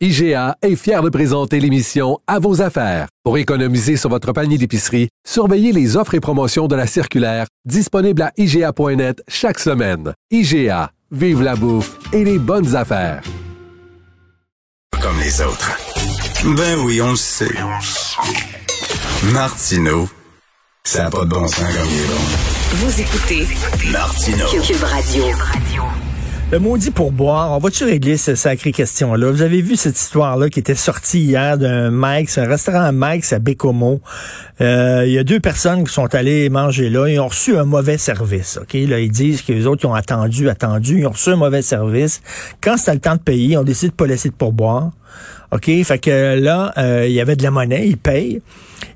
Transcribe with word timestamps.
IGA 0.00 0.56
est 0.62 0.76
fier 0.76 1.02
de 1.02 1.08
présenter 1.08 1.58
l'émission 1.58 2.20
À 2.28 2.38
vos 2.38 2.62
affaires. 2.62 3.08
Pour 3.24 3.36
économiser 3.36 3.96
sur 3.96 4.10
votre 4.10 4.32
panier 4.32 4.56
d'épicerie, 4.56 5.08
surveillez 5.26 5.72
les 5.72 5.96
offres 5.96 6.14
et 6.14 6.20
promotions 6.20 6.68
de 6.68 6.76
la 6.76 6.86
circulaire 6.86 7.46
disponible 7.64 8.22
à 8.22 8.30
IGA.net 8.36 9.20
chaque 9.26 9.58
semaine. 9.58 10.12
IGA, 10.30 10.92
vive 11.10 11.42
la 11.42 11.56
bouffe 11.56 11.98
et 12.12 12.22
les 12.22 12.38
bonnes 12.38 12.76
affaires. 12.76 13.22
Comme 15.02 15.18
les 15.18 15.40
autres. 15.40 15.76
Ben 16.44 16.78
oui, 16.84 17.02
on 17.02 17.10
le 17.10 17.16
sait. 17.16 17.50
Martineau, 19.32 20.08
ça 20.84 21.02
n'a 21.02 21.10
pas 21.10 21.24
de 21.24 21.30
bon 21.30 21.48
sens 21.48 21.74
comme 21.74 21.88
il 21.90 21.98
est 21.98 22.06
bon. 22.06 22.86
Vous 22.86 23.00
écoutez 23.00 23.48
Martineau. 23.90 24.46
Cube 24.62 24.84
Radio. 24.84 25.24
Le 26.50 26.58
maudit 26.58 26.90
pourboire, 26.90 27.52
on 27.52 27.58
va-tu 27.58 27.84
régler 27.84 28.16
cette 28.16 28.36
sacrée 28.36 28.72
question-là? 28.72 29.30
Vous 29.30 29.42
avez 29.42 29.60
vu 29.60 29.76
cette 29.76 30.00
histoire-là 30.00 30.48
qui 30.48 30.58
était 30.58 30.74
sortie 30.74 31.20
hier 31.20 31.58
d'un 31.58 31.90
Mike's, 31.92 32.38
un 32.38 32.46
restaurant 32.46 32.90
Mike's 32.90 33.34
à 33.34 33.38
Bécomo. 33.38 34.00
Euh, 34.62 35.04
il 35.06 35.12
y 35.12 35.18
a 35.18 35.24
deux 35.24 35.40
personnes 35.40 35.84
qui 35.84 35.92
sont 35.92 36.14
allées 36.14 36.48
manger 36.48 36.88
là. 36.88 37.06
Ils 37.06 37.20
ont 37.20 37.28
reçu 37.28 37.58
un 37.58 37.64
mauvais 37.64 37.98
service. 37.98 38.58
Ok, 38.62 38.72
Là, 38.72 38.98
ils 38.98 39.10
disent 39.10 39.42
que 39.42 39.52
les 39.52 39.66
autres 39.66 39.84
ils 39.84 39.88
ont 39.88 39.94
attendu, 39.94 40.48
attendu. 40.48 41.00
Ils 41.00 41.06
ont 41.06 41.10
reçu 41.10 41.28
un 41.28 41.36
mauvais 41.36 41.60
service. 41.60 42.22
Quand 42.62 42.78
c'était 42.78 42.94
le 42.94 43.00
temps 43.00 43.16
de 43.16 43.20
payer, 43.20 43.52
ils 43.52 43.58
ont 43.58 43.62
décidé 43.62 43.90
de 43.90 43.94
pas 43.94 44.06
laisser 44.06 44.30
de 44.30 44.34
pourboire. 44.34 44.92
OK? 45.50 45.66
Fait 45.84 45.98
que 45.98 46.40
là, 46.40 46.72
euh, 46.78 47.04
il 47.06 47.12
y 47.12 47.20
avait 47.20 47.36
de 47.36 47.42
la 47.42 47.50
monnaie, 47.50 47.88
ils 47.88 47.98
payent. 47.98 48.40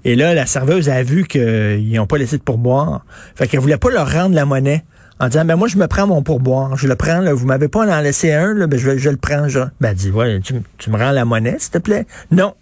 Et 0.06 0.16
là, 0.16 0.32
la 0.32 0.46
serveuse 0.46 0.88
a 0.88 1.02
vu 1.02 1.26
qu'ils 1.26 1.92
n'ont 1.92 2.06
pas 2.06 2.16
laissé 2.16 2.38
de 2.38 2.42
pourboire. 2.42 3.04
Fait 3.34 3.46
qu'elle 3.46 3.60
voulait 3.60 3.76
pas 3.76 3.90
leur 3.90 4.10
rendre 4.10 4.34
la 4.34 4.46
monnaie 4.46 4.84
en 5.22 5.28
disant 5.28 5.44
ben 5.44 5.54
moi 5.54 5.68
je 5.68 5.78
me 5.78 5.86
prends 5.86 6.06
mon 6.08 6.22
pourboire, 6.22 6.76
je 6.76 6.88
le 6.88 6.96
prends 6.96 7.20
là, 7.20 7.32
vous 7.32 7.46
m'avez 7.46 7.68
pas 7.68 7.86
en 7.86 8.00
laissé 8.00 8.32
un 8.32 8.54
là, 8.54 8.66
ben 8.66 8.78
je, 8.78 8.98
je 8.98 9.08
le 9.08 9.16
prends 9.16 9.48
je. 9.48 9.60
Ben 9.80 9.90
elle 9.90 9.94
dit 9.94 10.12
tu, 10.42 10.54
tu 10.78 10.90
me 10.90 10.98
rends 10.98 11.12
la 11.12 11.24
monnaie 11.24 11.56
s'il 11.60 11.70
te 11.70 11.78
plaît? 11.78 12.06
Non, 12.32 12.54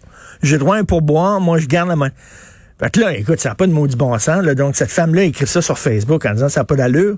j'ai 0.43 0.59
droit 0.59 0.75
à 0.75 0.79
un 0.79 0.83
pourboire, 0.83 1.41
moi 1.41 1.57
je 1.57 1.65
garde 1.65 1.89
la 1.89 1.95
monnaie. 1.95 2.13
Fait 2.81 2.89
que 2.89 2.99
là, 2.99 3.15
écoute, 3.15 3.39
ça 3.39 3.49
n'a 3.49 3.55
pas 3.55 3.67
de 3.67 3.71
maudit 3.71 3.95
bon 3.95 4.17
sens. 4.17 4.43
Là. 4.43 4.55
Donc, 4.55 4.75
cette 4.75 4.89
femme-là 4.89 5.21
écrit 5.21 5.45
ça 5.45 5.61
sur 5.61 5.77
Facebook 5.77 6.25
en 6.25 6.33
disant 6.33 6.49
ça 6.49 6.61
n'a 6.61 6.63
pas 6.63 6.75
d'allure. 6.75 7.17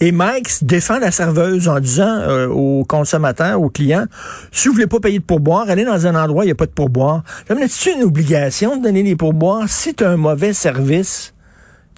Et 0.00 0.12
Mike 0.12 0.50
défend 0.60 0.98
la 0.98 1.10
serveuse 1.10 1.66
en 1.66 1.80
disant 1.80 2.04
euh, 2.04 2.46
aux 2.48 2.84
consommateurs, 2.84 3.58
aux 3.62 3.70
clients, 3.70 4.04
si 4.52 4.68
vous 4.68 4.74
voulez 4.74 4.86
pas 4.86 5.00
payer 5.00 5.18
de 5.18 5.24
pourboire, 5.24 5.70
allez 5.70 5.86
dans 5.86 6.06
un 6.06 6.14
endroit 6.14 6.40
où 6.40 6.42
il 6.42 6.48
n'y 6.48 6.52
a 6.52 6.56
pas 6.56 6.66
de 6.66 6.72
pourboire. 6.72 7.22
C'est 7.68 7.94
une 7.94 8.02
obligation 8.02 8.76
de 8.76 8.82
donner 8.82 9.02
des 9.02 9.16
pourboires 9.16 9.66
si 9.66 9.94
tu 9.94 10.04
as 10.04 10.10
un 10.10 10.18
mauvais 10.18 10.52
service? 10.52 11.32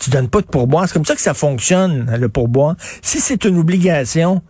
Tu 0.01 0.11
donnes 0.11 0.29
pas 0.29 0.41
de 0.41 0.47
pourboire. 0.47 0.89
C'est 0.89 0.95
comme 0.95 1.05
ça 1.05 1.15
que 1.15 1.21
ça 1.21 1.35
fonctionne, 1.35 2.13
le 2.19 2.29
pourboire. 2.29 2.75
Si 3.03 3.21
c'est 3.21 3.45
une 3.45 3.59
obligation, 3.59 4.43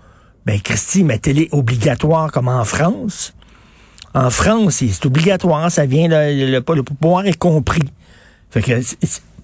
ben 0.46 0.58
Christy, 0.60 1.04
mettez-les 1.04 1.48
obligatoire 1.52 2.32
comme 2.32 2.48
en 2.48 2.64
France. 2.64 3.34
En 4.14 4.30
France, 4.30 4.76
c'est 4.76 5.06
obligatoire, 5.06 5.70
ça 5.70 5.86
vient, 5.86 6.08
le, 6.08 6.50
le, 6.50 6.74
le 6.74 6.82
pourboire 6.82 7.26
est 7.26 7.38
compris. 7.38 7.82
Fait 8.50 8.62
que, 8.62 8.80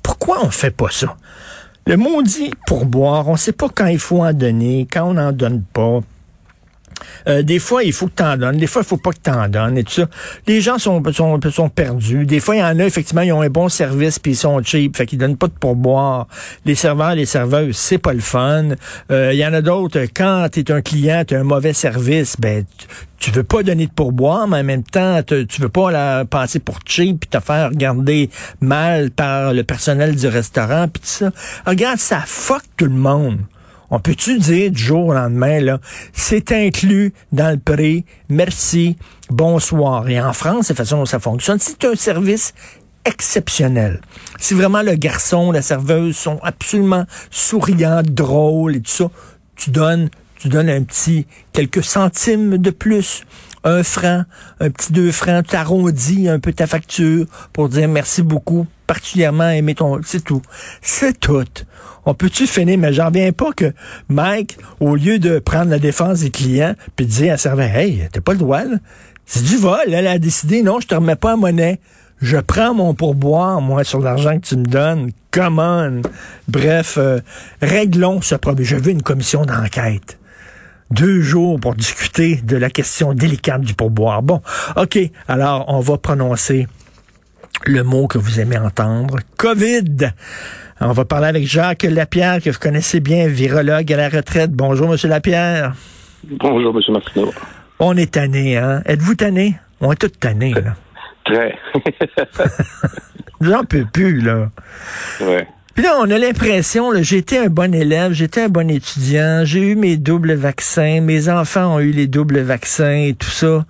pourquoi 0.02 0.44
on 0.44 0.50
fait 0.50 0.70
pas 0.70 0.88
ça? 0.90 1.16
Le 1.86 1.96
maudit 1.96 2.50
pourboire, 2.66 3.28
on 3.28 3.36
sait 3.36 3.52
pas 3.52 3.68
quand 3.72 3.86
il 3.86 4.00
faut 4.00 4.24
en 4.24 4.32
donner, 4.32 4.88
quand 4.90 5.10
on 5.10 5.14
n'en 5.14 5.30
donne 5.30 5.62
pas. 5.62 6.00
Euh, 7.28 7.42
des 7.42 7.58
fois, 7.58 7.84
il 7.84 7.92
faut 7.92 8.06
que 8.06 8.14
tu 8.16 8.22
en 8.22 8.36
donnes. 8.36 8.56
Des 8.56 8.66
fois, 8.66 8.82
il 8.82 8.88
faut 8.88 8.96
pas 8.96 9.10
que 9.10 9.20
tu 9.22 9.30
en 9.30 9.48
donnes 9.48 9.78
et 9.78 9.84
tout 9.84 9.92
ça. 9.92 10.06
Les 10.46 10.60
gens 10.60 10.78
sont, 10.78 11.02
sont, 11.12 11.38
sont 11.50 11.68
perdus. 11.68 12.26
Des 12.26 12.40
fois, 12.40 12.56
il 12.56 12.60
y 12.60 12.62
en 12.62 12.78
a, 12.78 12.84
effectivement, 12.84 13.22
ils 13.22 13.32
ont 13.32 13.42
un 13.42 13.50
bon 13.50 13.68
service 13.68 14.18
puis 14.18 14.32
ils 14.32 14.36
sont 14.36 14.62
cheap. 14.62 14.96
Fait 14.96 15.06
qu'ils 15.06 15.18
donnent 15.18 15.36
pas 15.36 15.48
de 15.48 15.52
pourboire. 15.52 16.26
Les 16.64 16.74
serveurs, 16.74 17.14
les 17.14 17.26
serveuses, 17.26 17.76
c'est 17.76 17.98
pas 17.98 18.12
le 18.12 18.20
fun. 18.20 18.70
Euh, 19.10 19.32
il 19.32 19.38
y 19.38 19.46
en 19.46 19.52
a 19.52 19.60
d'autres, 19.60 20.00
quand 20.14 20.48
tu 20.52 20.60
es 20.60 20.72
un 20.72 20.82
client, 20.82 21.24
tu 21.26 21.34
as 21.34 21.40
un 21.40 21.44
mauvais 21.44 21.72
service, 21.72 22.36
ben, 22.38 22.64
tu 23.18 23.30
veux 23.30 23.44
pas 23.44 23.62
donner 23.62 23.86
de 23.86 23.92
pourboire, 23.92 24.46
mais 24.46 24.58
en 24.58 24.64
même 24.64 24.82
temps, 24.82 25.20
tu 25.22 25.60
veux 25.60 25.68
pas 25.68 25.90
la 25.90 26.24
passer 26.24 26.58
pour 26.58 26.78
cheap 26.84 27.20
puis 27.20 27.28
te 27.28 27.40
faire 27.40 27.70
regarder 27.70 28.30
mal 28.60 29.10
par 29.10 29.52
le 29.52 29.64
personnel 29.64 30.14
du 30.14 30.26
restaurant 30.26 30.86
puis 30.88 31.00
tout 31.00 31.08
ça. 31.08 31.30
Regarde, 31.66 31.98
ça 31.98 32.22
fuck 32.24 32.62
tout 32.76 32.84
le 32.84 32.90
monde. 32.90 33.38
On 33.90 34.00
peut-tu 34.00 34.38
dire 34.38 34.70
du 34.70 34.82
jour 34.82 35.06
au 35.06 35.14
lendemain, 35.14 35.60
là, 35.60 35.78
c'est 36.12 36.52
inclus 36.52 37.12
dans 37.32 37.50
le 37.52 37.58
prix, 37.58 38.04
merci, 38.28 38.96
bonsoir. 39.30 40.08
Et 40.08 40.20
en 40.20 40.32
France, 40.32 40.66
c'est 40.66 40.72
la 40.74 40.84
façon 40.84 40.98
dont 40.98 41.06
ça 41.06 41.20
fonctionne. 41.20 41.58
C'est 41.60 41.84
un 41.84 41.94
service 41.94 42.52
exceptionnel. 43.04 44.00
Si 44.38 44.54
vraiment 44.54 44.82
le 44.82 44.96
garçon, 44.96 45.52
la 45.52 45.62
serveuse 45.62 46.16
sont 46.16 46.40
absolument 46.42 47.04
souriants, 47.30 48.02
drôles 48.04 48.76
et 48.76 48.80
tout 48.80 48.90
ça, 48.90 49.10
tu 49.54 49.70
donnes, 49.70 50.10
tu 50.38 50.48
donnes 50.48 50.68
un 50.68 50.82
petit 50.82 51.26
quelques 51.52 51.84
centimes 51.84 52.58
de 52.58 52.70
plus 52.70 53.22
un 53.66 53.82
franc, 53.82 54.22
un 54.60 54.70
petit 54.70 54.92
deux 54.92 55.10
francs, 55.10 55.44
tu 55.48 55.56
arrondis 55.56 56.28
un 56.28 56.38
peu 56.38 56.52
ta 56.52 56.66
facture 56.66 57.26
pour 57.52 57.68
dire 57.68 57.88
merci 57.88 58.22
beaucoup, 58.22 58.66
particulièrement 58.86 59.50
aimer 59.50 59.74
ton... 59.74 60.00
C'est 60.04 60.22
tout. 60.22 60.40
C'est 60.80 61.18
tout. 61.18 61.44
On 62.04 62.14
peut-tu 62.14 62.46
finir, 62.46 62.78
mais 62.78 62.92
j'en 62.92 63.06
reviens 63.06 63.32
pas 63.32 63.52
que 63.52 63.72
Mike, 64.08 64.56
au 64.78 64.94
lieu 64.94 65.18
de 65.18 65.40
prendre 65.40 65.70
la 65.70 65.80
défense 65.80 66.20
des 66.20 66.30
clients, 66.30 66.74
puis 66.94 67.06
dire 67.06 67.34
à 67.34 67.36
serveur, 67.36 67.74
hey, 67.74 68.08
t'as 68.12 68.20
pas 68.20 68.32
le 68.32 68.38
droit, 68.38 68.64
là. 68.64 68.76
C'est 69.28 69.42
du 69.42 69.56
vol. 69.56 69.92
Elle 69.92 70.06
a 70.06 70.20
décidé, 70.20 70.62
non, 70.62 70.78
je 70.78 70.86
te 70.86 70.94
remets 70.94 71.16
pas 71.16 71.34
en 71.34 71.36
monnaie. 71.36 71.80
Je 72.22 72.36
prends 72.36 72.72
mon 72.72 72.94
pourboire, 72.94 73.60
moi, 73.60 73.82
sur 73.82 73.98
l'argent 73.98 74.38
que 74.38 74.46
tu 74.46 74.56
me 74.56 74.64
donnes. 74.64 75.10
Come. 75.32 76.02
Bref, 76.46 76.94
euh, 76.96 77.18
réglons 77.60 78.20
ce 78.22 78.36
problème. 78.36 78.64
Je 78.64 78.76
veux 78.76 78.92
une 78.92 79.02
commission 79.02 79.44
d'enquête 79.44 80.16
deux 80.90 81.20
jours 81.20 81.58
pour 81.60 81.74
discuter 81.74 82.36
de 82.36 82.56
la 82.56 82.70
question 82.70 83.12
délicate 83.12 83.62
du 83.62 83.74
pourboire. 83.74 84.22
Bon, 84.22 84.40
OK, 84.76 84.98
alors 85.28 85.64
on 85.68 85.80
va 85.80 85.98
prononcer 85.98 86.66
le 87.64 87.82
mot 87.82 88.06
que 88.06 88.18
vous 88.18 88.40
aimez 88.40 88.58
entendre, 88.58 89.18
COVID. 89.36 90.12
On 90.80 90.92
va 90.92 91.04
parler 91.04 91.28
avec 91.28 91.46
Jacques 91.46 91.84
Lapierre, 91.84 92.42
que 92.42 92.50
vous 92.50 92.58
connaissez 92.58 93.00
bien, 93.00 93.28
virologue 93.28 93.90
à 93.92 93.96
la 93.96 94.08
retraite. 94.08 94.52
Bonjour, 94.52 94.88
Monsieur 94.88 95.08
Lapierre. 95.08 95.74
Bonjour, 96.24 96.74
Monsieur 96.74 96.92
Martineau. 96.92 97.32
On 97.78 97.96
est 97.96 98.12
tanné, 98.12 98.58
hein? 98.58 98.82
Êtes-vous 98.84 99.14
tanné? 99.14 99.56
On 99.80 99.92
est 99.92 99.96
tous 99.96 100.08
tannés, 100.08 100.52
là. 100.52 100.74
Très. 101.24 101.58
J'en 103.40 103.64
peux 103.64 103.84
plus, 103.84 104.20
là. 104.20 104.50
Ouais. 105.20 105.46
Puis 105.76 105.84
là, 105.84 105.98
on 106.00 106.10
a 106.10 106.18
l'impression, 106.18 106.90
j'étais 107.02 107.38
un 107.38 107.48
bon 107.48 107.74
élève, 107.74 108.12
j'étais 108.12 108.44
un 108.44 108.48
bon 108.48 108.70
étudiant, 108.70 109.42
j'ai 109.44 109.60
eu 109.60 109.76
mes 109.76 109.98
doubles 109.98 110.32
vaccins, 110.32 111.02
mes 111.02 111.28
enfants 111.28 111.76
ont 111.76 111.80
eu 111.80 111.90
les 111.90 112.06
doubles 112.06 112.40
vaccins 112.40 112.96
et 112.96 113.14
tout 113.14 113.28
ça. 113.28 113.66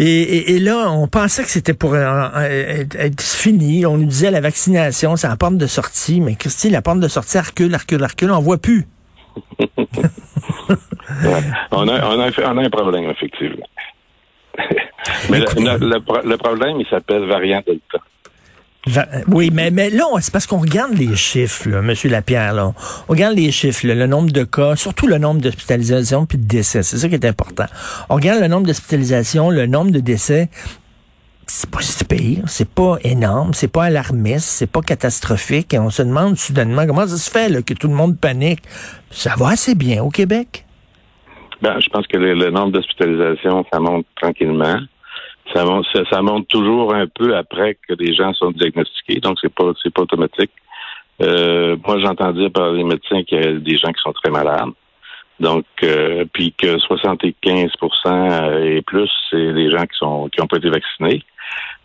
Et, 0.00 0.60
là, 0.60 0.90
on 0.90 1.08
pensait 1.08 1.42
que 1.42 1.50
c'était 1.50 1.74
pour 1.74 1.94
euh, 1.94 2.84
être, 2.94 3.20
fini. 3.20 3.84
On 3.84 3.98
nous 3.98 4.06
disait 4.06 4.30
la 4.30 4.40
vaccination, 4.40 5.16
c'est 5.16 5.26
la 5.26 5.36
porte 5.36 5.56
de 5.56 5.66
sortie. 5.66 6.20
Mais 6.20 6.36
Christy, 6.36 6.70
la 6.70 6.82
porte 6.82 7.00
de 7.00 7.08
sortie, 7.08 7.36
elle 7.36 7.42
recule, 7.44 7.66
elle 7.66 7.80
recule, 7.80 7.98
elle 7.98 8.06
recule, 8.06 8.30
on 8.30 8.40
voit 8.40 8.58
plus. 8.58 8.86
on, 11.72 11.88
a, 11.88 11.88
on, 11.88 11.88
a, 11.88 12.30
on 12.46 12.58
a 12.58 12.62
un 12.62 12.70
problème, 12.70 13.10
effectivement. 13.10 13.66
mais 15.30 15.40
le, 15.40 16.28
le, 16.28 16.36
problème, 16.36 16.80
il 16.80 16.86
s'appelle 16.88 17.26
variant 17.26 17.60
Delta. 17.66 17.98
Oui, 19.26 19.50
mais, 19.52 19.70
mais 19.70 19.90
là, 19.90 20.04
c'est 20.20 20.32
parce 20.32 20.46
qu'on 20.46 20.58
regarde 20.58 20.94
les 20.94 21.14
chiffres, 21.16 21.68
là, 21.68 21.78
M. 21.78 21.92
Lapierre. 22.04 22.54
Là. 22.54 22.72
On 23.08 23.12
regarde 23.12 23.36
les 23.36 23.50
chiffres, 23.50 23.86
le 23.86 24.06
nombre 24.06 24.30
de 24.30 24.44
cas, 24.44 24.76
surtout 24.76 25.06
le 25.06 25.18
nombre 25.18 25.40
d'hospitalisations 25.40 26.26
puis 26.26 26.38
de 26.38 26.46
décès. 26.46 26.82
C'est 26.82 26.96
ça 26.96 27.08
qui 27.08 27.14
est 27.14 27.26
important. 27.26 27.66
On 28.08 28.14
regarde 28.14 28.40
le 28.40 28.48
nombre 28.48 28.66
d'hospitalisations, 28.66 29.50
le 29.50 29.66
nombre 29.66 29.90
de 29.90 30.00
décès. 30.00 30.48
C'est 31.46 31.70
pas 31.70 31.80
si 31.80 32.04
pire, 32.04 32.42
c'est 32.46 32.68
pas 32.68 32.98
énorme, 33.02 33.54
c'est 33.54 33.72
pas 33.72 33.84
alarmiste, 33.84 34.44
c'est 34.44 34.70
pas 34.70 34.82
catastrophique. 34.82 35.72
Et 35.72 35.78
on 35.78 35.88
se 35.88 36.02
demande 36.02 36.36
soudainement 36.36 36.86
comment 36.86 37.06
ça 37.06 37.16
se 37.16 37.30
fait 37.30 37.48
là, 37.48 37.62
que 37.62 37.74
tout 37.74 37.88
le 37.88 37.94
monde 37.94 38.18
panique. 38.18 38.60
Ça 39.10 39.34
va 39.36 39.48
assez 39.48 39.74
bien 39.74 40.02
au 40.02 40.10
Québec? 40.10 40.66
Ben, 41.62 41.80
je 41.80 41.88
pense 41.88 42.06
que 42.06 42.18
le 42.18 42.50
nombre 42.50 42.72
d'hospitalisations, 42.72 43.64
ça 43.72 43.80
monte 43.80 44.06
tranquillement. 44.20 44.78
Ça 45.54 45.64
monte, 45.64 45.86
ça, 46.10 46.22
monte 46.22 46.48
toujours 46.48 46.94
un 46.94 47.06
peu 47.06 47.36
après 47.36 47.78
que 47.88 47.94
des 47.94 48.14
gens 48.14 48.32
sont 48.34 48.50
diagnostiqués, 48.50 49.20
donc 49.20 49.38
c'est 49.40 49.52
pas 49.52 49.72
c'est 49.82 49.92
pas 49.92 50.02
automatique. 50.02 50.50
Euh, 51.22 51.76
moi, 51.86 51.98
j'entends 51.98 52.32
dire 52.32 52.50
par 52.52 52.70
les 52.72 52.84
médecins 52.84 53.22
qu'il 53.24 53.42
y 53.42 53.46
a 53.46 53.52
des 53.52 53.76
gens 53.76 53.92
qui 53.92 54.02
sont 54.02 54.12
très 54.12 54.30
malades. 54.30 54.70
Donc, 55.40 55.64
euh, 55.82 56.24
puis 56.32 56.52
que 56.52 56.78
75% 56.78 58.62
et 58.62 58.82
plus, 58.82 59.10
c'est 59.30 59.52
des 59.52 59.70
gens 59.70 59.82
qui 59.82 59.96
sont 59.98 60.28
qui 60.28 60.40
ont 60.42 60.46
pas 60.46 60.58
été 60.58 60.68
vaccinés. 60.68 61.22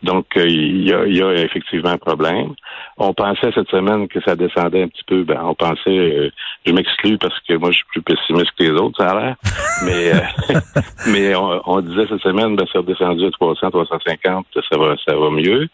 Donc, 0.04 0.26
euh, 0.36 0.46
il, 0.48 0.88
y 0.88 0.94
a, 0.94 1.06
il 1.06 1.16
y, 1.16 1.22
a, 1.22 1.34
effectivement 1.34 1.92
un 1.92 1.98
problème. 1.98 2.54
On 2.98 3.14
pensait 3.14 3.52
cette 3.56 3.70
semaine 3.70 4.08
que 4.10 4.20
ça 4.22 4.36
descendait 4.36 4.84
un 4.84 4.88
petit 4.90 5.04
peu. 5.06 5.24
Ben, 5.24 5.40
on 5.44 5.56
pensait, 5.56 5.90
euh, 5.90 6.30
je 6.66 6.74
m'exclus 6.74 7.18
parce 7.18 7.40
que 7.48 7.54
moi, 7.54 7.72
je 7.72 7.78
suis 7.78 7.86
plus 7.86 8.02
pessimiste 8.02 8.52
que 8.58 8.64
les 8.64 8.72
autres, 8.72 9.02
ça 9.02 9.12
a 9.12 9.20
l'air. 9.20 9.36
Mais, 9.86 10.14
euh, 10.14 10.60
mais 11.08 11.36
on, 11.36 11.82
disait 11.82 12.06
cette 12.08 12.22
semaine, 12.22 12.56
ben, 12.56 12.66
c'est 12.72 12.78
redescendu 12.78 13.26
à 13.26 13.32
300, 13.32 13.72
350, 13.72 14.46
ça 14.70 14.78
va, 14.78 14.96
ça 15.06 15.16
va 15.16 15.30
mieux. 15.30 15.68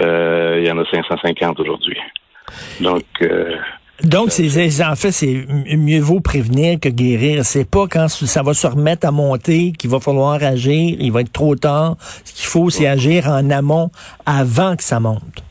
il 0.00 0.66
y 0.66 0.70
en 0.70 0.78
a 0.78 0.84
550 0.84 1.60
aujourd'hui. 1.60 1.96
Donc, 2.80 3.02
donc, 4.04 4.30
c'est, 4.30 4.84
en 4.84 4.94
fait, 4.94 5.10
c'est 5.10 5.44
mieux 5.76 6.00
vaut 6.00 6.20
prévenir 6.20 6.78
que 6.78 6.88
guérir. 6.88 7.44
C'est 7.44 7.68
pas 7.68 7.86
quand 7.90 8.08
ça 8.08 8.42
va 8.42 8.54
se 8.54 8.66
remettre 8.66 9.06
à 9.06 9.10
monter 9.10 9.72
qu'il 9.72 9.90
va 9.90 9.98
falloir 9.98 10.34
agir. 10.34 10.96
Il 11.00 11.10
va 11.10 11.22
être 11.22 11.32
trop 11.32 11.56
tard. 11.56 11.96
Ce 12.24 12.32
qu'il 12.32 12.46
faut, 12.46 12.70
c'est 12.70 12.86
agir 12.86 13.26
en 13.26 13.50
amont 13.50 13.90
avant 14.24 14.76
que 14.76 14.84
ça 14.84 15.00
monte. 15.00 15.42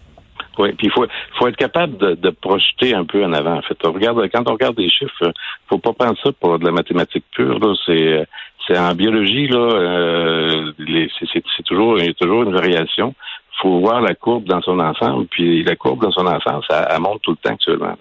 Oui, 0.58 0.72
puis 0.74 0.88
il 0.88 0.92
faut, 0.92 1.06
faut 1.38 1.48
être 1.48 1.58
capable 1.58 1.98
de, 1.98 2.16
de, 2.16 2.30
projeter 2.30 2.96
un 2.96 3.06
peu 3.06 3.24
en 3.24 3.34
avant. 3.34 3.58
En 3.58 3.62
fait, 3.62 3.78
on 3.84 3.92
regarde, 3.92 4.20
quand 4.34 4.50
on 4.50 4.54
regarde 4.54 4.76
des 4.76 4.90
chiffres, 4.90 5.32
faut 5.70 5.78
pas 5.78 5.94
prendre 5.94 6.18
ça 6.24 6.32
pour 6.40 6.58
de 6.58 6.66
la 6.66 6.72
mathématique 6.72 7.26
pure. 7.32 7.60
Là. 7.60 7.76
C'est, 7.86 8.26
c'est 8.66 8.78
en 8.78 8.96
biologie 8.96 9.48
là, 9.48 9.60
euh, 9.60 10.72
c'est, 11.20 11.44
c'est 11.56 11.64
toujours, 11.64 12.00
il 12.00 12.06
y 12.06 12.10
a 12.10 12.14
toujours 12.14 12.44
une 12.44 12.54
variation. 12.54 13.14
Faut 13.62 13.80
voir 13.80 14.02
la 14.02 14.16
courbe 14.16 14.46
dans 14.46 14.62
son 14.62 14.80
ensemble. 14.80 15.28
Puis 15.28 15.64
la 15.64 15.76
courbe 15.76 16.02
dans 16.02 16.12
son 16.12 16.26
ensemble, 16.26 16.64
ça 16.70 16.88
elle 16.90 17.02
monte 17.02 17.22
tout 17.22 17.32
le 17.32 17.38
temps 17.38 17.54
actuellement. 17.54 17.96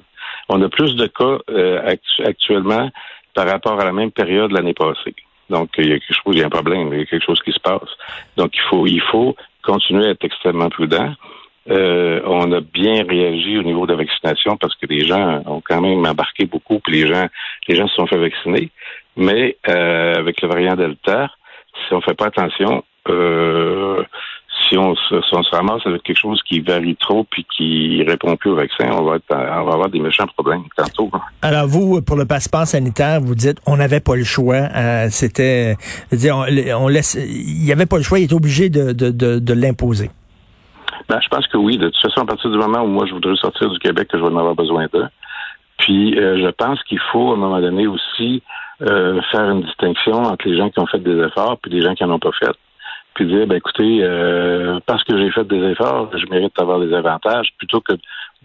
On 0.48 0.62
a 0.62 0.68
plus 0.68 0.94
de 0.96 1.06
cas 1.06 1.38
euh, 1.50 1.94
actuellement 2.24 2.90
par 3.34 3.46
rapport 3.46 3.80
à 3.80 3.84
la 3.84 3.92
même 3.92 4.10
période 4.10 4.52
l'année 4.52 4.74
passée. 4.74 5.14
Donc, 5.50 5.70
il 5.78 5.88
y 5.88 5.92
a 5.92 5.98
quelque 5.98 6.14
chose, 6.14 6.34
il 6.34 6.38
y 6.38 6.42
a 6.42 6.46
un 6.46 6.50
problème, 6.50 6.92
il 6.92 7.00
y 7.00 7.02
a 7.02 7.06
quelque 7.06 7.24
chose 7.24 7.40
qui 7.42 7.52
se 7.52 7.60
passe. 7.60 7.88
Donc, 8.36 8.54
il 8.54 8.62
faut, 8.62 8.86
il 8.86 9.00
faut 9.00 9.36
continuer 9.62 10.06
à 10.06 10.10
être 10.10 10.24
extrêmement 10.24 10.70
prudent. 10.70 11.12
Euh, 11.68 12.20
on 12.24 12.52
a 12.52 12.60
bien 12.60 13.04
réagi 13.04 13.58
au 13.58 13.62
niveau 13.62 13.86
de 13.86 13.92
la 13.92 13.98
vaccination 13.98 14.56
parce 14.56 14.74
que 14.76 14.86
les 14.86 15.04
gens 15.04 15.42
ont 15.46 15.60
quand 15.60 15.80
même 15.80 16.06
embarqué 16.06 16.46
beaucoup, 16.46 16.78
puis 16.78 17.02
les 17.02 17.12
gens, 17.12 17.26
les 17.68 17.74
gens 17.76 17.88
se 17.88 17.94
sont 17.94 18.06
fait 18.06 18.18
vacciner. 18.18 18.70
Mais 19.16 19.56
euh, 19.68 20.14
avec 20.14 20.40
le 20.42 20.48
variant 20.48 20.76
Delta, 20.76 21.30
si 21.86 21.94
on 21.94 22.00
fait 22.00 22.14
pas 22.14 22.26
attention, 22.26 22.84
euh, 23.08 24.02
si 24.68 24.76
on, 24.76 24.94
se, 24.94 25.54
ramasse 25.54 25.86
avec 25.86 26.02
quelque 26.02 26.18
chose 26.18 26.40
qui 26.48 26.60
varie 26.60 26.96
trop 26.96 27.24
puis 27.24 27.46
qui 27.56 28.02
répond 28.06 28.36
plus 28.36 28.50
au 28.50 28.56
vaccin, 28.56 28.88
on 28.92 29.02
va, 29.02 29.18
avoir 29.30 29.88
des 29.88 30.00
méchants 30.00 30.26
problèmes 30.26 30.62
tantôt. 30.76 31.10
Alors 31.42 31.66
vous, 31.66 32.02
pour 32.02 32.16
le 32.16 32.26
passeport 32.26 32.66
sanitaire, 32.66 33.20
vous 33.20 33.34
dites 33.34 33.58
on 33.66 33.76
n'avait 33.76 34.00
pas 34.00 34.16
le 34.16 34.24
choix. 34.24 34.68
Euh, 34.74 35.06
c'était, 35.10 35.76
on, 36.12 36.88
laisse, 36.88 37.14
il 37.14 37.64
n'y 37.64 37.72
avait 37.72 37.86
pas 37.86 37.96
le 37.96 38.02
choix, 38.02 38.18
il 38.18 38.24
est 38.24 38.32
obligé 38.32 38.68
de, 38.70 38.92
de, 38.92 39.52
l'imposer. 39.54 40.10
Ben, 41.08 41.18
je 41.22 41.28
pense 41.28 41.46
que 41.46 41.56
oui. 41.56 41.78
De 41.78 41.88
toute 41.88 42.00
façon, 42.00 42.22
à 42.22 42.26
partir 42.26 42.50
du 42.50 42.58
moment 42.58 42.82
où 42.82 42.88
moi 42.88 43.06
je 43.06 43.14
voudrais 43.14 43.36
sortir 43.36 43.70
du 43.70 43.78
Québec, 43.78 44.08
que 44.08 44.18
je 44.18 44.22
vais 44.22 44.28
en 44.28 44.36
avoir 44.36 44.54
besoin 44.54 44.86
d'eux. 44.92 45.06
Puis 45.78 46.18
euh, 46.18 46.38
je 46.42 46.50
pense 46.50 46.82
qu'il 46.84 47.00
faut, 47.12 47.30
à 47.30 47.34
un 47.34 47.38
moment 47.38 47.60
donné 47.60 47.86
aussi, 47.86 48.42
euh, 48.82 49.20
faire 49.30 49.48
une 49.50 49.62
distinction 49.62 50.14
entre 50.14 50.48
les 50.48 50.56
gens 50.56 50.68
qui 50.70 50.78
ont 50.80 50.86
fait 50.86 50.98
des 50.98 51.18
efforts 51.24 51.58
puis 51.62 51.70
les 51.70 51.82
gens 51.82 51.94
qui 51.94 52.04
n'en 52.04 52.14
ont 52.14 52.18
pas 52.18 52.32
fait 52.38 52.52
puis 53.16 53.26
dire, 53.26 53.46
ben 53.46 53.56
écoutez, 53.56 54.00
euh, 54.02 54.78
parce 54.84 55.02
que 55.04 55.16
j'ai 55.16 55.30
fait 55.30 55.44
des 55.48 55.70
efforts, 55.70 56.10
je 56.14 56.26
mérite 56.30 56.52
d'avoir 56.56 56.78
des 56.80 56.92
avantages, 56.92 57.48
plutôt 57.56 57.80
que 57.80 57.94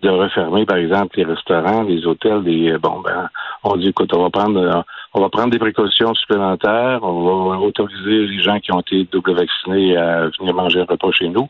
de 0.02 0.10
refermer, 0.10 0.66
par 0.66 0.78
exemple, 0.78 1.18
les 1.18 1.26
restaurants, 1.26 1.84
les 1.84 2.06
hôtels, 2.08 2.42
des 2.44 2.76
bon 2.82 3.02
ben 3.02 3.30
on 3.64 3.76
dit 3.76 3.90
écoute, 3.90 4.12
on 4.16 4.24
va 4.24 4.30
prendre 4.30 4.84
on 5.14 5.22
va 5.22 5.30
prendre 5.30 5.52
des 5.52 5.60
précautions 5.60 6.14
supplémentaires, 6.16 7.00
on 7.04 7.50
va 7.50 7.58
autoriser 7.58 8.28
les 8.28 8.42
gens 8.42 8.60
qui 8.60 8.72
ont 8.72 8.80
été 8.80 9.06
double 9.12 9.34
vaccinés 9.34 9.98
à 9.98 10.30
venir 10.40 10.56
manger 10.56 10.80
un 10.80 10.86
repas 10.86 11.12
chez 11.12 11.28
nous. 11.28 11.48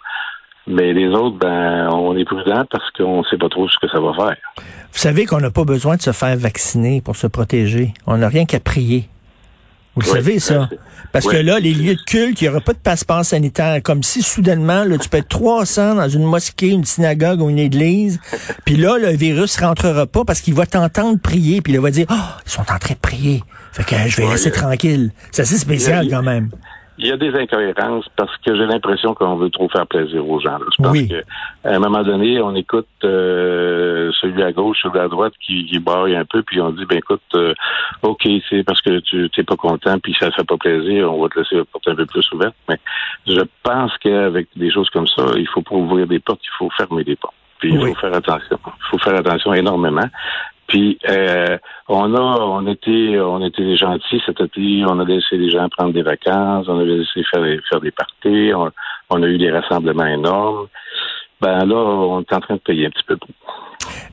Mais 0.67 0.93
les 0.93 1.09
autres, 1.09 1.37
ben, 1.37 1.89
on 1.91 2.15
est 2.15 2.25
prudent 2.25 2.63
parce 2.69 2.89
qu'on 2.91 3.19
ne 3.19 3.23
sait 3.25 3.37
pas 3.37 3.49
trop 3.49 3.67
ce 3.69 3.77
que 3.79 3.87
ça 3.87 3.99
va 3.99 4.13
faire. 4.13 4.37
Vous 4.57 4.99
savez 4.99 5.25
qu'on 5.25 5.39
n'a 5.39 5.51
pas 5.51 5.63
besoin 5.63 5.95
de 5.95 6.01
se 6.01 6.11
faire 6.11 6.35
vacciner 6.37 7.01
pour 7.01 7.15
se 7.15 7.27
protéger. 7.27 7.93
On 8.05 8.17
n'a 8.17 8.27
rien 8.27 8.45
qu'à 8.45 8.59
prier. 8.59 9.05
Vous 9.95 10.01
le 10.01 10.07
savez, 10.07 10.39
ça? 10.39 10.69
Parce 11.11 11.27
que 11.27 11.35
là, 11.35 11.59
les 11.59 11.73
lieux 11.73 11.95
de 11.95 12.01
culte, 12.01 12.41
il 12.41 12.45
n'y 12.45 12.49
aura 12.49 12.61
pas 12.61 12.71
de 12.71 12.77
passeport 12.77 13.25
sanitaire. 13.25 13.81
Comme 13.83 14.03
si 14.03 14.21
soudainement, 14.21 14.85
là, 14.85 14.97
tu 14.97 15.09
peux 15.09 15.17
être 15.17 15.27
300 15.27 15.95
dans 15.95 16.07
une 16.07 16.23
mosquée, 16.23 16.69
une 16.69 16.85
synagogue 16.85 17.41
ou 17.41 17.49
une 17.49 17.59
église, 17.59 18.19
puis 18.65 18.77
là, 18.77 18.97
le 18.97 19.09
virus 19.09 19.57
rentrera 19.57 20.07
pas 20.07 20.23
parce 20.23 20.39
qu'il 20.39 20.53
va 20.53 20.65
t'entendre 20.65 21.19
prier, 21.19 21.61
puis 21.61 21.73
il 21.73 21.79
va 21.79 21.91
dire, 21.91 22.05
oh, 22.09 22.41
ils 22.45 22.51
sont 22.51 22.61
en 22.61 22.77
train 22.77 22.93
de 22.93 22.99
prier. 22.99 23.43
Fait 23.73 23.83
que 23.83 23.95
je 24.07 24.17
vais 24.17 24.27
laisser 24.27 24.51
tranquille. 24.51 25.11
C'est 25.31 25.41
assez 25.41 25.57
spécial 25.57 26.07
quand 26.09 26.23
même 26.23 26.49
il 26.97 27.07
y 27.07 27.11
a 27.11 27.17
des 27.17 27.33
incohérences 27.33 28.05
parce 28.15 28.35
que 28.37 28.55
j'ai 28.55 28.65
l'impression 28.65 29.13
qu'on 29.13 29.35
veut 29.35 29.49
trop 29.49 29.69
faire 29.69 29.87
plaisir 29.87 30.27
aux 30.27 30.39
gens. 30.39 30.59
Je 30.77 30.83
pense 30.83 31.01
qu'à 31.07 31.23
un 31.63 31.79
moment 31.79 32.03
donné, 32.03 32.41
on 32.41 32.53
écoute 32.55 32.87
euh, 33.03 34.11
celui 34.19 34.43
à 34.43 34.51
gauche, 34.51 34.79
celui 34.83 34.99
à 34.99 35.07
droite 35.07 35.33
qui, 35.45 35.65
qui 35.65 35.77
un 35.77 36.25
peu, 36.25 36.43
puis 36.43 36.59
on 36.61 36.71
dit 36.71 36.85
ben 36.85 36.97
écoute, 36.97 37.21
euh, 37.35 37.53
ok, 38.03 38.27
c'est 38.49 38.63
parce 38.63 38.81
que 38.81 38.99
tu 38.99 39.29
n'es 39.35 39.43
pas 39.43 39.55
content, 39.55 39.97
puis 39.99 40.15
ça 40.19 40.27
ne 40.27 40.31
fait 40.31 40.43
pas 40.43 40.57
plaisir, 40.57 41.11
on 41.11 41.21
va 41.21 41.29
te 41.29 41.39
laisser 41.39 41.55
la 41.55 41.65
porte 41.65 41.87
un 41.87 41.95
peu 41.95 42.05
plus 42.05 42.29
ouverte. 42.33 42.55
Mais 42.69 42.77
je 43.25 43.41
pense 43.63 43.97
qu'avec 43.99 44.47
des 44.55 44.71
choses 44.71 44.89
comme 44.89 45.07
ça, 45.07 45.23
il 45.37 45.47
faut 45.47 45.61
pas 45.61 45.75
ouvrir 45.75 46.07
des 46.07 46.19
portes, 46.19 46.41
il 46.43 46.57
faut 46.57 46.69
fermer 46.77 47.03
des 47.03 47.15
portes. 47.15 47.35
Puis 47.59 47.73
il 47.73 47.79
faut 47.79 47.95
faire 47.95 48.15
attention. 48.15 48.59
Il 48.65 48.89
faut 48.89 48.97
faire 48.97 49.15
attention 49.15 49.53
énormément. 49.53 50.09
Puis 50.71 50.97
euh, 51.09 51.57
on 51.89 52.15
a 52.15 52.21
on 52.21 52.65
était 52.65 53.19
on 53.19 53.45
était 53.45 53.61
des 53.61 53.75
gentils 53.75 54.21
cet 54.25 54.39
été, 54.39 54.85
on 54.87 55.01
a 55.01 55.03
laissé 55.03 55.35
les 55.35 55.49
gens 55.49 55.67
prendre 55.67 55.91
des 55.91 56.01
vacances, 56.01 56.65
on 56.69 56.79
a 56.79 56.83
laissé 56.85 57.23
faire 57.29 57.41
des 57.41 57.59
faire 57.69 57.81
des 57.81 57.91
parties, 57.91 58.53
on, 59.09 59.21
a 59.21 59.27
eu 59.27 59.37
des 59.37 59.51
rassemblements 59.51 60.05
énormes. 60.05 60.67
Ben 61.41 61.65
là, 61.65 61.75
on 61.75 62.21
est 62.21 62.33
en 62.33 62.39
train 62.39 62.53
de 62.53 62.61
payer 62.61 62.85
un 62.85 62.89
petit 62.89 63.03
peu 63.05 63.17
plus. 63.17 63.33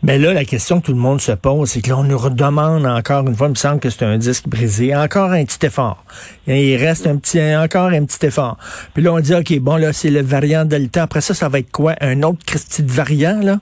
Mais 0.02 0.18
là, 0.18 0.32
la 0.32 0.44
question 0.44 0.80
que 0.80 0.86
tout 0.86 0.92
le 0.92 0.98
monde 0.98 1.20
se 1.20 1.30
pose, 1.30 1.68
c'est 1.68 1.80
que 1.80 1.90
là, 1.90 1.98
on 1.98 2.02
nous 2.02 2.18
redemande 2.18 2.86
encore 2.86 3.24
une 3.28 3.36
fois, 3.36 3.46
il 3.46 3.50
me 3.50 3.54
semble 3.54 3.78
que 3.78 3.90
c'est 3.90 4.04
un 4.04 4.18
disque 4.18 4.48
brisé, 4.48 4.96
encore 4.96 5.30
un 5.30 5.44
petit 5.44 5.64
effort. 5.64 6.02
Il 6.48 6.76
reste 6.76 7.06
un 7.06 7.18
petit, 7.18 7.40
encore 7.54 7.90
un 7.90 8.04
petit 8.04 8.26
effort. 8.26 8.56
Puis 8.94 9.02
là, 9.04 9.12
on 9.12 9.20
dit, 9.20 9.34
OK, 9.34 9.56
bon, 9.60 9.76
là, 9.76 9.92
c'est 9.92 10.10
le 10.10 10.22
variant 10.22 10.64
Delta. 10.64 11.04
Après 11.04 11.20
ça, 11.20 11.34
ça 11.34 11.48
va 11.48 11.60
être 11.60 11.70
quoi? 11.70 11.94
Un 12.00 12.24
autre 12.24 12.38
petit 12.44 12.82
variant, 12.82 13.38
là? 13.40 13.58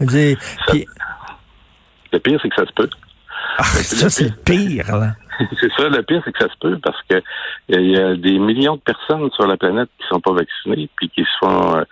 Dit, 0.00 0.36
le 2.12 2.18
pire, 2.18 2.38
c'est 2.42 2.48
que 2.48 2.56
ça 2.56 2.66
se 2.66 2.72
peut. 2.72 2.88
Ah, 3.58 3.64
ça, 3.64 4.10
c'est 4.10 4.24
le 4.24 4.36
pire, 4.44 4.96
là. 4.96 5.14
c'est 5.60 5.72
ça, 5.72 5.88
le 5.88 6.02
pire, 6.02 6.20
c'est 6.24 6.32
que 6.32 6.38
ça 6.38 6.52
se 6.52 6.58
peut 6.60 6.78
parce 6.82 7.00
que 7.08 7.22
il 7.68 7.90
y 7.90 7.96
a 7.96 8.14
des 8.14 8.38
millions 8.38 8.76
de 8.76 8.80
personnes 8.80 9.30
sur 9.32 9.46
la 9.46 9.56
planète 9.56 9.88
qui 9.98 10.06
sont 10.08 10.20
pas 10.20 10.32
vaccinées 10.32 10.88
puis 10.96 11.08
qui 11.08 11.24
sont 11.40 11.76
euh, 11.76 11.84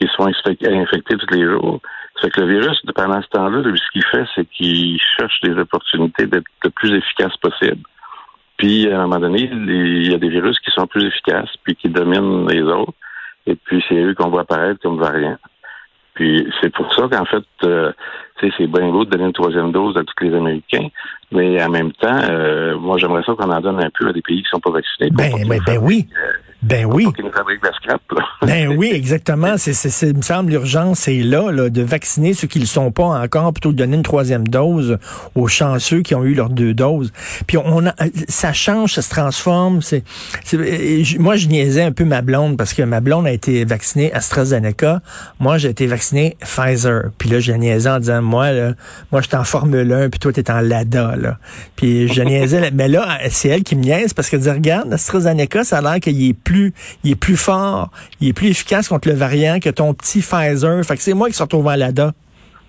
qui 0.00 0.08
sont 0.16 0.26
infectées 0.26 1.16
tous 1.16 1.34
les 1.34 1.44
jours. 1.44 1.80
C'est 2.20 2.30
que 2.30 2.40
le 2.40 2.58
virus, 2.58 2.80
pendant 2.94 3.20
ce 3.22 3.28
temps-là, 3.28 3.62
ce 3.62 3.92
qu'il 3.92 4.04
fait, 4.04 4.24
c'est 4.34 4.46
qu'il 4.46 4.98
cherche 5.18 5.40
des 5.42 5.52
opportunités 5.58 6.26
d'être 6.26 6.46
le 6.64 6.70
plus 6.70 6.94
efficace 6.94 7.36
possible. 7.38 7.82
Puis, 8.56 8.90
à 8.90 8.96
un 8.96 9.02
moment 9.02 9.20
donné, 9.20 9.50
il 9.52 10.10
y 10.10 10.14
a 10.14 10.18
des 10.18 10.28
virus 10.28 10.58
qui 10.60 10.70
sont 10.70 10.86
plus 10.86 11.06
efficaces, 11.06 11.50
puis 11.62 11.76
qui 11.76 11.88
dominent 11.88 12.48
les 12.48 12.62
autres. 12.62 12.94
Et 13.46 13.54
puis, 13.54 13.84
c'est 13.88 13.96
eux 13.96 14.14
qu'on 14.14 14.30
voit 14.30 14.42
apparaître 14.42 14.80
comme 14.80 14.98
variants. 14.98 15.38
Puis 16.16 16.50
c'est 16.60 16.72
pour 16.72 16.92
ça 16.94 17.06
qu'en 17.10 17.26
fait, 17.26 17.44
euh, 17.64 17.92
c'est 18.40 18.66
bien 18.66 18.90
beau 18.90 19.04
de 19.04 19.10
donner 19.10 19.26
une 19.26 19.32
troisième 19.32 19.70
dose 19.70 19.96
à 19.98 20.00
tous 20.02 20.24
les 20.24 20.34
Américains, 20.34 20.88
mais 21.30 21.62
en 21.62 21.68
même 21.68 21.92
temps, 21.92 22.20
euh, 22.30 22.76
moi 22.78 22.96
j'aimerais 22.96 23.22
ça 23.22 23.34
qu'on 23.34 23.50
en 23.50 23.60
donne 23.60 23.84
un 23.84 23.90
peu 23.90 24.08
à 24.08 24.12
des 24.12 24.22
pays 24.22 24.42
qui 24.42 24.48
sont 24.48 24.60
pas 24.60 24.70
vaccinés. 24.70 25.10
Ben, 25.10 25.30
ben, 25.46 25.60
ben 25.66 25.78
oui. 25.80 26.08
Ben 26.62 26.84
oui. 26.84 27.06
ben 28.42 28.76
oui, 28.76 28.90
exactement. 28.92 29.56
C'est, 29.56 29.72
c'est, 29.72 30.08
il 30.08 30.16
me 30.16 30.22
semble 30.22 30.50
l'urgence 30.50 31.00
c'est 31.00 31.18
là, 31.18 31.52
là, 31.52 31.70
de 31.70 31.82
vacciner 31.82 32.34
ceux 32.34 32.48
qui 32.48 32.58
ne 32.58 32.64
le 32.64 32.68
sont 32.68 32.90
pas 32.90 33.04
encore, 33.04 33.52
plutôt 33.52 33.70
de 33.70 33.76
donner 33.76 33.96
une 33.96 34.02
troisième 34.02 34.48
dose 34.48 34.98
aux 35.34 35.46
chanceux 35.46 36.02
qui 36.02 36.14
ont 36.14 36.24
eu 36.24 36.34
leurs 36.34 36.50
deux 36.50 36.74
doses. 36.74 37.12
Puis 37.46 37.56
on 37.58 37.86
a, 37.86 37.94
ça 38.28 38.52
change, 38.52 38.94
ça 38.94 39.02
se 39.02 39.10
transforme. 39.10 39.82
C'est, 39.82 40.02
moi, 41.18 41.36
je 41.36 41.46
niaisais 41.46 41.82
un 41.82 41.92
peu 41.92 42.04
ma 42.04 42.22
blonde 42.22 42.56
parce 42.56 42.74
que 42.74 42.82
ma 42.82 43.00
blonde 43.00 43.26
a 43.26 43.32
été 43.32 43.64
vaccinée 43.64 44.12
AstraZeneca. 44.12 45.00
Moi, 45.38 45.58
j'ai 45.58 45.68
été 45.68 45.86
vacciné 45.86 46.36
Pfizer. 46.40 47.10
Puis 47.18 47.28
là, 47.28 47.40
je 47.40 47.52
niaisais 47.52 47.90
en 47.90 48.00
disant, 48.00 48.22
moi, 48.22 48.52
là, 48.52 48.72
moi, 49.12 49.20
j'étais 49.20 49.36
en 49.36 49.44
Formule 49.44 49.92
1, 49.92 50.10
puis 50.10 50.18
toi, 50.18 50.32
t'es 50.32 50.50
en 50.50 50.60
LADA, 50.60 51.16
là. 51.16 51.38
Puis 51.76 52.08
je 52.08 52.22
niaisais, 52.22 52.70
mais 52.74 52.88
là, 52.88 53.18
c'est 53.30 53.48
elle 53.48 53.62
qui 53.62 53.76
me 53.76 53.82
niaise 53.82 54.12
parce 54.12 54.30
que 54.30 54.36
dit, 54.36 54.50
regarde, 54.50 54.92
AstraZeneca, 54.92 55.64
ça 55.64 55.78
a 55.78 55.80
l'air 55.82 56.00
qu'il 56.00 56.28
est 56.28 56.34
plus 56.46 56.72
il 57.04 57.12
est 57.12 57.20
plus 57.20 57.36
fort, 57.36 57.90
il 58.20 58.28
est 58.28 58.32
plus 58.32 58.48
efficace 58.48 58.88
contre 58.88 59.08
le 59.08 59.14
variant 59.14 59.58
que 59.60 59.68
ton 59.68 59.92
petit 59.92 60.20
Pfizer. 60.20 60.82
Fait 60.84 60.96
que 60.96 61.02
c'est 61.02 61.14
moi 61.14 61.28
qui 61.28 61.34
se 61.34 61.42
retrouve 61.42 61.68
à 61.68 61.76
l'ADA. 61.76 62.12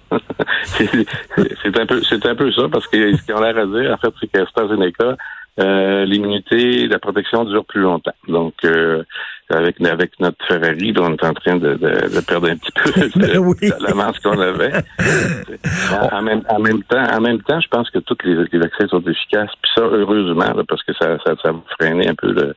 c'est 0.63 1.79
un 1.79 1.85
peu 1.85 2.01
c'est 2.09 2.25
un 2.25 2.35
peu 2.35 2.51
ça 2.53 2.63
parce 2.71 2.87
que 2.87 3.15
ce 3.15 3.21
qu'ils 3.23 3.35
ont 3.35 3.41
l'air 3.41 3.57
à 3.57 3.65
dire 3.65 3.91
en 3.91 3.97
fait 3.97 4.13
c'est 4.19 4.27
qu'AstraZeneca 4.27 5.17
euh, 5.59 6.05
l'immunité 6.05 6.87
la 6.87 6.97
protection 6.97 7.43
dure 7.43 7.65
plus 7.65 7.81
longtemps 7.81 8.15
donc 8.29 8.53
euh, 8.63 9.03
avec 9.49 9.81
avec 9.81 10.17
notre 10.21 10.37
Ferrari 10.47 10.93
on 10.97 11.13
est 11.13 11.25
en 11.25 11.33
train 11.33 11.57
de, 11.57 11.75
perdre 12.25 12.49
un 12.49 12.55
petit 12.55 12.71
peu 12.71 12.91
de, 13.19 13.69
ben 13.69 13.73
la 13.81 13.93
masse 13.95 14.17
qu'on 14.19 14.39
avait 14.39 14.71
en, 16.13 16.21
même, 16.21 16.43
en 16.47 16.59
même 16.59 16.83
temps 16.83 17.03
en 17.03 17.19
même 17.19 17.41
temps 17.41 17.59
je 17.59 17.67
pense 17.67 17.89
que 17.89 17.99
tous 17.99 18.17
les, 18.23 18.59
vaccins 18.59 18.87
sont 18.87 19.01
efficaces 19.01 19.51
puis 19.61 19.71
ça 19.75 19.81
heureusement 19.81 20.53
parce 20.69 20.83
que 20.83 20.93
ça, 20.93 21.17
ça 21.25 21.35
ça 21.43 21.51
va 21.51 21.59
freiner 21.77 22.07
un 22.07 22.15
peu 22.15 22.31
le, 22.31 22.55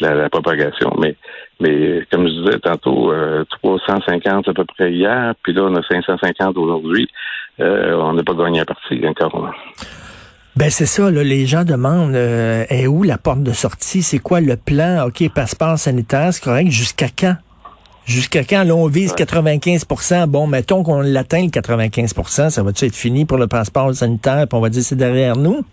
la, 0.00 0.28
propagation. 0.28 0.94
Mais 1.00 1.16
Mais 1.60 2.04
comme 2.10 2.26
je 2.26 2.44
disais 2.44 2.58
tantôt, 2.58 3.12
350 3.62 4.48
à 4.48 4.54
peu 4.54 4.64
près 4.64 4.92
hier, 4.92 5.34
puis 5.42 5.52
là, 5.52 5.62
on 5.64 5.74
a 5.76 5.82
550 5.82 6.56
aujourd'hui. 6.56 7.08
on 7.58 8.12
n'a 8.12 8.22
pas 8.22 8.34
gagné 8.34 8.60
la 8.60 8.64
partie 8.64 9.00
encore. 9.06 9.52
Ben 10.54 10.68
c'est 10.68 10.86
ça, 10.86 11.10
là, 11.10 11.22
les 11.22 11.46
gens 11.46 11.64
demandent 11.64 12.14
est 12.14 12.86
où 12.86 13.02
la 13.04 13.16
porte 13.16 13.42
de 13.42 13.52
sortie, 13.52 14.02
c'est 14.02 14.18
quoi 14.18 14.40
le 14.40 14.56
plan, 14.56 15.06
OK, 15.06 15.26
passeport 15.32 15.78
sanitaire, 15.78 16.32
c'est 16.32 16.44
correct, 16.44 16.70
jusqu'à 16.70 17.08
quand? 17.08 17.36
Jusqu'à 18.04 18.42
quand? 18.44 18.64
Là, 18.64 18.74
on 18.74 18.88
vise 18.88 19.14
95% 19.14 20.26
Bon, 20.26 20.46
mettons 20.46 20.82
qu'on 20.82 21.00
l'atteint, 21.00 21.42
le 21.42 21.48
95% 21.48 22.50
ça 22.50 22.62
va-tu 22.62 22.86
être 22.86 22.96
fini 22.96 23.24
pour 23.24 23.38
le 23.38 23.46
passeport 23.46 23.94
sanitaire, 23.94 24.46
puis 24.48 24.58
on 24.58 24.60
va 24.60 24.68
dire 24.68 24.82
c'est 24.82 24.96
derrière 24.96 25.36
nous? 25.36 25.64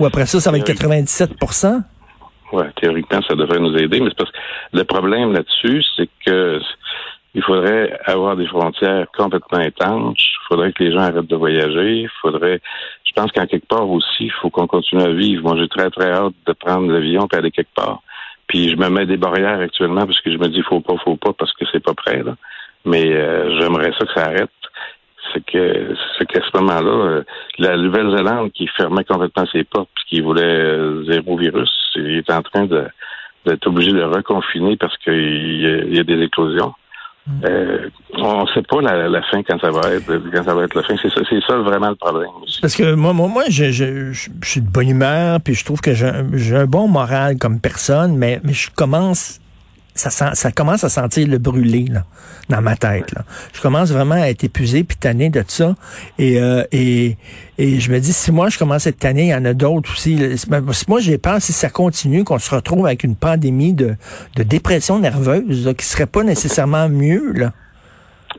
Ou 0.00 0.06
après 0.06 0.26
ça, 0.26 0.40
ça 0.40 0.50
va 0.50 0.58
être 0.58 0.64
97 0.64 1.30
Oui, 2.52 2.64
théoriquement, 2.80 3.20
ça 3.28 3.34
devrait 3.34 3.58
nous 3.58 3.76
aider, 3.76 4.00
mais 4.00 4.10
c'est 4.10 4.18
parce 4.18 4.30
que 4.30 4.38
le 4.72 4.84
problème 4.84 5.32
là-dessus, 5.32 5.82
c'est 5.96 6.08
que 6.24 6.60
il 7.34 7.42
faudrait 7.42 7.98
avoir 8.06 8.36
des 8.36 8.46
frontières 8.46 9.06
complètement 9.16 9.60
étanches. 9.60 10.36
Il 10.42 10.46
faudrait 10.48 10.72
que 10.72 10.84
les 10.84 10.92
gens 10.92 11.00
arrêtent 11.00 11.26
de 11.26 11.36
voyager. 11.36 12.02
Il 12.02 12.10
faudrait, 12.22 12.60
je 13.04 13.12
pense 13.12 13.32
qu'en 13.32 13.46
quelque 13.46 13.66
part 13.66 13.90
aussi, 13.90 14.26
il 14.26 14.32
faut 14.40 14.50
qu'on 14.50 14.68
continue 14.68 15.02
à 15.02 15.12
vivre. 15.12 15.42
Moi, 15.42 15.56
j'ai 15.58 15.68
très, 15.68 15.90
très 15.90 16.12
hâte 16.12 16.34
de 16.46 16.52
prendre 16.52 16.92
l'avion 16.92 17.26
et 17.32 17.36
aller 17.36 17.50
quelque 17.50 17.74
part. 17.74 18.02
Puis 18.46 18.70
je 18.70 18.76
me 18.76 18.88
mets 18.88 19.06
des 19.06 19.16
barrières 19.16 19.58
actuellement 19.58 20.06
parce 20.06 20.20
que 20.20 20.30
je 20.30 20.38
me 20.38 20.48
dis 20.48 20.62
faut 20.62 20.80
pas, 20.80 20.94
faut 21.02 21.16
pas 21.16 21.32
parce 21.32 21.52
que 21.54 21.64
c'est 21.72 21.82
pas 21.82 21.94
prêt. 21.94 22.22
Là. 22.22 22.36
Mais 22.84 23.12
euh, 23.12 23.58
j'aimerais 23.58 23.92
ça 23.98 24.06
que 24.06 24.12
ça 24.14 24.26
arrête. 24.26 24.50
C'est 25.34 25.44
que 25.44 25.94
c'est 26.18 26.26
qu'à 26.26 26.40
ce 26.40 26.56
moment-là, 26.58 26.90
euh, 26.90 27.22
la 27.58 27.76
Nouvelle-Zélande 27.76 28.52
qui 28.52 28.68
fermait 28.68 29.04
complètement 29.04 29.44
ses 29.50 29.64
portes 29.64 29.88
puis 29.94 30.04
qui 30.08 30.20
voulait 30.20 30.42
euh, 30.42 31.04
zéro 31.10 31.36
virus, 31.36 31.70
il 31.96 32.18
est 32.18 32.30
en 32.30 32.42
train 32.42 32.66
de 32.66 32.84
d'être 33.44 33.66
obligé 33.66 33.92
de 33.92 34.02
reconfiner 34.02 34.76
parce 34.78 34.96
qu'il 34.98 35.92
y, 35.94 35.98
a 35.98 36.02
des 36.02 36.22
éclosions. 36.22 36.72
Euh, 37.44 37.88
on 38.14 38.42
ne 38.42 38.46
sait 38.48 38.62
pas 38.62 38.80
la, 38.80 39.22
fin 39.24 39.42
quand 39.42 39.58
ça 39.60 39.70
va 39.70 39.92
être 39.92 40.06
quand 40.32 40.44
ça 40.44 40.54
va 40.54 40.64
être 40.64 40.74
la 40.74 40.82
fin. 40.82 40.94
C'est 41.02 41.10
ça, 41.10 41.20
c'est 41.28 41.42
ça 41.46 41.56
vraiment 41.58 41.90
le 41.90 41.94
problème. 41.94 42.30
Parce 42.62 42.74
que 42.74 42.94
moi, 42.94 43.12
moi, 43.12 43.28
moi 43.28 43.44
je, 43.50 43.70
je, 43.70 44.12
je, 44.12 44.30
suis 44.42 44.62
de 44.62 44.70
bonne 44.70 44.88
humeur, 44.88 45.40
puis 45.42 45.54
je 45.54 45.64
trouve 45.64 45.82
que 45.82 45.92
j'ai 45.92 46.56
un 46.56 46.66
bon 46.66 46.88
moral 46.88 47.36
comme 47.38 47.60
personne, 47.60 48.16
mais, 48.16 48.40
mais 48.44 48.54
je 48.54 48.70
commence 48.70 49.40
ça, 49.94 50.34
ça 50.34 50.52
commence 50.52 50.84
à 50.84 50.88
sentir 50.88 51.28
le 51.28 51.38
brûler 51.38 51.86
là, 51.88 52.04
dans 52.48 52.60
ma 52.60 52.76
tête. 52.76 53.12
Là. 53.12 53.22
Je 53.52 53.60
commence 53.60 53.90
vraiment 53.90 54.16
à 54.16 54.28
être 54.28 54.44
épuisé 54.44 54.84
puis 54.84 54.96
tanné 54.96 55.30
de 55.30 55.44
ça. 55.46 55.76
Et, 56.18 56.40
euh, 56.40 56.64
et, 56.72 57.16
et 57.58 57.80
je 57.80 57.90
me 57.92 58.00
dis, 58.00 58.12
si 58.12 58.32
moi 58.32 58.48
je 58.48 58.58
commence 58.58 58.86
à 58.86 58.90
être 58.90 58.98
tanné, 58.98 59.24
il 59.24 59.28
y 59.28 59.34
en 59.34 59.44
a 59.44 59.54
d'autres 59.54 59.92
aussi. 59.92 60.16
Ben, 60.48 60.64
moi 60.88 61.00
j'ai 61.00 61.18
peur, 61.18 61.40
si 61.40 61.52
ça 61.52 61.70
continue, 61.70 62.24
qu'on 62.24 62.38
se 62.38 62.54
retrouve 62.54 62.86
avec 62.86 63.04
une 63.04 63.16
pandémie 63.16 63.72
de, 63.72 63.96
de 64.36 64.42
dépression 64.42 64.98
nerveuse 64.98 65.66
là, 65.66 65.74
qui 65.74 65.86
serait 65.86 66.06
pas 66.06 66.24
nécessairement 66.24 66.88
mieux. 66.88 67.32
Là. 67.32 67.52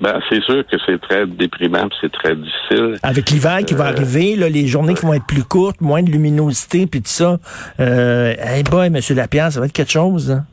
Ben, 0.02 0.20
c'est 0.30 0.42
sûr 0.44 0.64
que 0.68 0.76
c'est 0.86 1.00
très 1.00 1.26
déprimant, 1.26 1.88
c'est 2.02 2.12
très 2.12 2.36
difficile. 2.36 2.98
Avec 3.02 3.30
l'hiver 3.30 3.60
qui 3.66 3.74
va 3.74 3.86
euh, 3.86 3.94
arriver, 3.94 4.36
là, 4.36 4.50
les 4.50 4.68
journées 4.68 4.94
qui 4.94 5.06
vont 5.06 5.14
être 5.14 5.26
plus 5.26 5.44
courtes, 5.44 5.80
moins 5.80 6.04
de 6.04 6.12
luminosité, 6.12 6.86
puis 6.86 7.02
tout 7.02 7.10
ça. 7.10 7.40
Euh, 7.80 8.34
hey 8.38 8.64
boy, 8.64 8.90
Monsieur 8.90 9.16
Lapierre, 9.16 9.54
ça 9.54 9.62
va 9.62 9.68
être 9.68 9.72
quelque 9.72 9.92
chose. 9.92 10.32
Hein? 10.32 10.46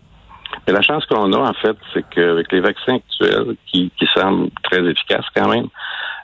Mais 0.66 0.72
la 0.72 0.82
chance 0.82 1.04
qu'on 1.06 1.32
a, 1.32 1.38
en 1.38 1.54
fait, 1.54 1.76
c'est 1.92 2.04
qu'avec 2.10 2.50
les 2.52 2.60
vaccins 2.60 2.96
actuels, 2.96 3.56
qui, 3.66 3.90
qui 3.98 4.06
semblent 4.14 4.50
très 4.62 4.84
efficaces 4.84 5.26
quand 5.34 5.48
même, 5.48 5.68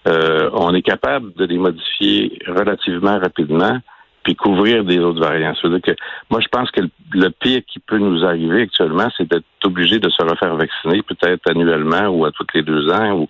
euh, 0.07 0.51
on 0.53 0.75
est 0.75 0.83
capable 0.83 1.35
de 1.35 1.45
les 1.45 1.59
modifier 1.59 2.39
relativement 2.47 3.19
rapidement 3.19 3.79
puis 4.25 4.37
couvrir 4.37 4.85
des 4.85 4.99
autres 4.99 5.21
variants. 5.21 5.55
C'est-à-dire 5.61 5.81
que 5.81 5.97
moi, 6.31 6.41
je 6.41 6.49
pense 6.49 6.71
que 6.71 6.83
le, 7.13 7.31
pire 7.31 7.63
qui 7.67 7.79
peut 7.79 7.99
nous 7.99 8.25
arriver 8.25 8.63
actuellement, 8.63 9.09
c'est 9.17 9.29
d'être 9.29 9.45
obligé 9.65 9.99
de 9.99 10.11
se 10.11 10.23
refaire 10.23 10.55
vacciner 10.55 11.03
peut-être 11.03 11.49
annuellement 11.51 12.09
ou 12.09 12.25
à 12.27 12.33
tous 12.33 12.47
les 12.55 12.63
deux 12.63 12.91
ans 12.91 13.13
ou 13.13 13.29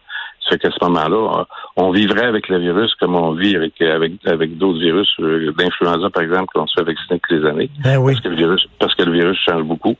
fait 0.48 0.58
qu'à 0.58 0.70
ce 0.70 0.84
moment-là, 0.84 1.46
on 1.76 1.90
vivrait 1.90 2.26
avec 2.26 2.48
le 2.48 2.58
virus 2.58 2.94
comme 2.96 3.14
on 3.14 3.32
vit 3.32 3.56
avec 3.56 3.80
avec, 3.80 4.12
avec 4.26 4.56
d'autres 4.56 4.78
virus, 4.78 5.08
euh, 5.20 5.52
d'influenza 5.52 6.10
par 6.10 6.22
exemple, 6.22 6.46
qu'on 6.54 6.66
se 6.66 6.74
fait 6.78 6.84
vacciner 6.84 7.20
toutes 7.20 7.38
les 7.38 7.48
années. 7.48 7.70
Ben 7.82 7.98
oui. 7.98 8.12
Parce 8.12 8.24
que 8.24 8.28
le 8.28 8.36
virus, 8.36 8.68
parce 8.78 8.94
que 8.94 9.02
le 9.02 9.12
virus 9.12 9.38
change 9.38 9.62
beaucoup. 9.62 9.96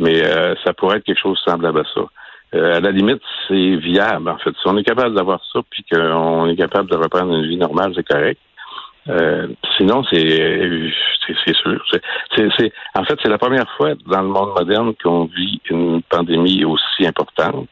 Mais 0.00 0.24
euh, 0.24 0.54
ça 0.64 0.72
pourrait 0.72 0.96
être 0.96 1.04
quelque 1.04 1.20
chose 1.20 1.40
semblable 1.44 1.80
à 1.80 1.84
ça. 1.94 2.00
Euh, 2.54 2.78
à 2.78 2.80
la 2.80 2.90
limite, 2.90 3.22
c'est 3.46 3.76
viable, 3.76 4.28
en 4.28 4.38
fait. 4.38 4.50
Si 4.50 4.66
on 4.66 4.76
est 4.76 4.82
capable 4.82 5.14
d'avoir 5.14 5.40
ça, 5.52 5.60
puis 5.70 5.84
qu'on 5.84 6.48
est 6.48 6.56
capable 6.56 6.90
de 6.90 6.96
reprendre 6.96 7.32
une 7.34 7.46
vie 7.46 7.56
normale, 7.56 7.92
c'est 7.94 8.06
correct. 8.06 8.40
Euh, 9.08 9.46
sinon, 9.76 10.02
c'est 10.10 10.90
c'est 11.44 11.56
sûr. 11.56 11.82
C'est 12.36 12.72
en 12.94 13.04
fait, 13.04 13.18
c'est 13.22 13.28
la 13.28 13.38
première 13.38 13.70
fois 13.76 13.94
dans 14.06 14.22
le 14.22 14.28
monde 14.28 14.50
moderne 14.58 14.94
qu'on 15.02 15.24
vit 15.26 15.60
une 15.70 16.02
pandémie 16.02 16.64
aussi 16.64 17.06
importante. 17.06 17.68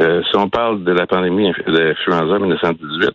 Euh, 0.00 0.22
si 0.24 0.36
on 0.36 0.48
parle 0.48 0.84
de 0.84 0.92
la 0.92 1.06
pandémie 1.06 1.52
d'influenza 1.66 2.38
1918, 2.38 3.10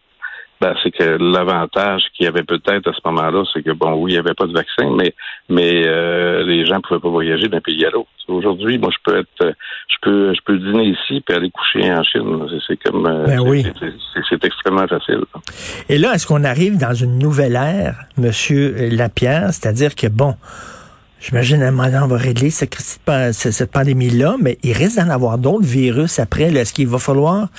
ben, 0.61 0.75
c'est 0.83 0.91
que 0.91 1.17
l'avantage 1.19 2.03
qu'il 2.15 2.25
y 2.25 2.29
avait 2.29 2.43
peut-être 2.43 2.87
à 2.87 2.93
ce 2.93 2.99
moment-là, 3.05 3.43
c'est 3.51 3.63
que 3.63 3.71
bon, 3.71 3.93
oui, 3.95 4.11
il 4.11 4.13
n'y 4.13 4.19
avait 4.19 4.35
pas 4.35 4.45
de 4.45 4.53
vaccin, 4.53 4.91
mais 4.95 5.15
mais 5.49 5.87
euh, 5.87 6.43
les 6.45 6.67
gens 6.67 6.75
ne 6.75 6.81
pouvaient 6.81 6.99
pas 6.99 7.09
voyager 7.09 7.47
d'un 7.47 7.61
pays 7.61 7.83
à 7.83 7.89
l'autre. 7.89 8.09
Aujourd'hui, 8.27 8.77
moi, 8.77 8.91
je 8.91 8.97
peux 9.03 9.17
être, 9.17 9.55
je 9.87 9.95
peux, 10.03 10.33
je 10.35 10.39
peux 10.45 10.57
dîner 10.59 10.89
ici 10.89 11.21
puis 11.25 11.35
aller 11.35 11.49
coucher 11.49 11.91
en 11.91 12.03
Chine. 12.03 12.47
C'est 12.67 12.77
comme, 12.77 13.07
euh, 13.07 13.25
ben 13.25 13.39
oui. 13.39 13.65
c'est 14.29 14.45
extrêmement 14.45 14.87
facile. 14.87 15.21
Et 15.89 15.97
là, 15.97 16.13
est-ce 16.13 16.27
qu'on 16.27 16.43
arrive 16.43 16.77
dans 16.77 16.93
une 16.93 17.17
nouvelle 17.17 17.55
ère, 17.55 17.95
Monsieur 18.17 18.89
Lapierre, 18.91 19.47
c'est-à-dire 19.47 19.95
que 19.95 20.07
bon. 20.07 20.35
J'imagine 21.23 21.61
à 21.61 21.67
un 21.67 21.71
moment 21.71 21.99
on 22.01 22.07
va 22.07 22.17
régler 22.17 22.49
cette, 22.49 22.73
cette 22.73 23.71
pandémie-là, 23.71 24.37
mais 24.41 24.57
il 24.63 24.73
risque 24.73 24.97
d'en 24.97 25.11
avoir 25.11 25.37
d'autres 25.37 25.67
virus 25.67 26.17
après. 26.17 26.45
Est-ce 26.45 26.73
qu'il 26.73 26.87
va 26.87 26.97
falloir 26.97 27.49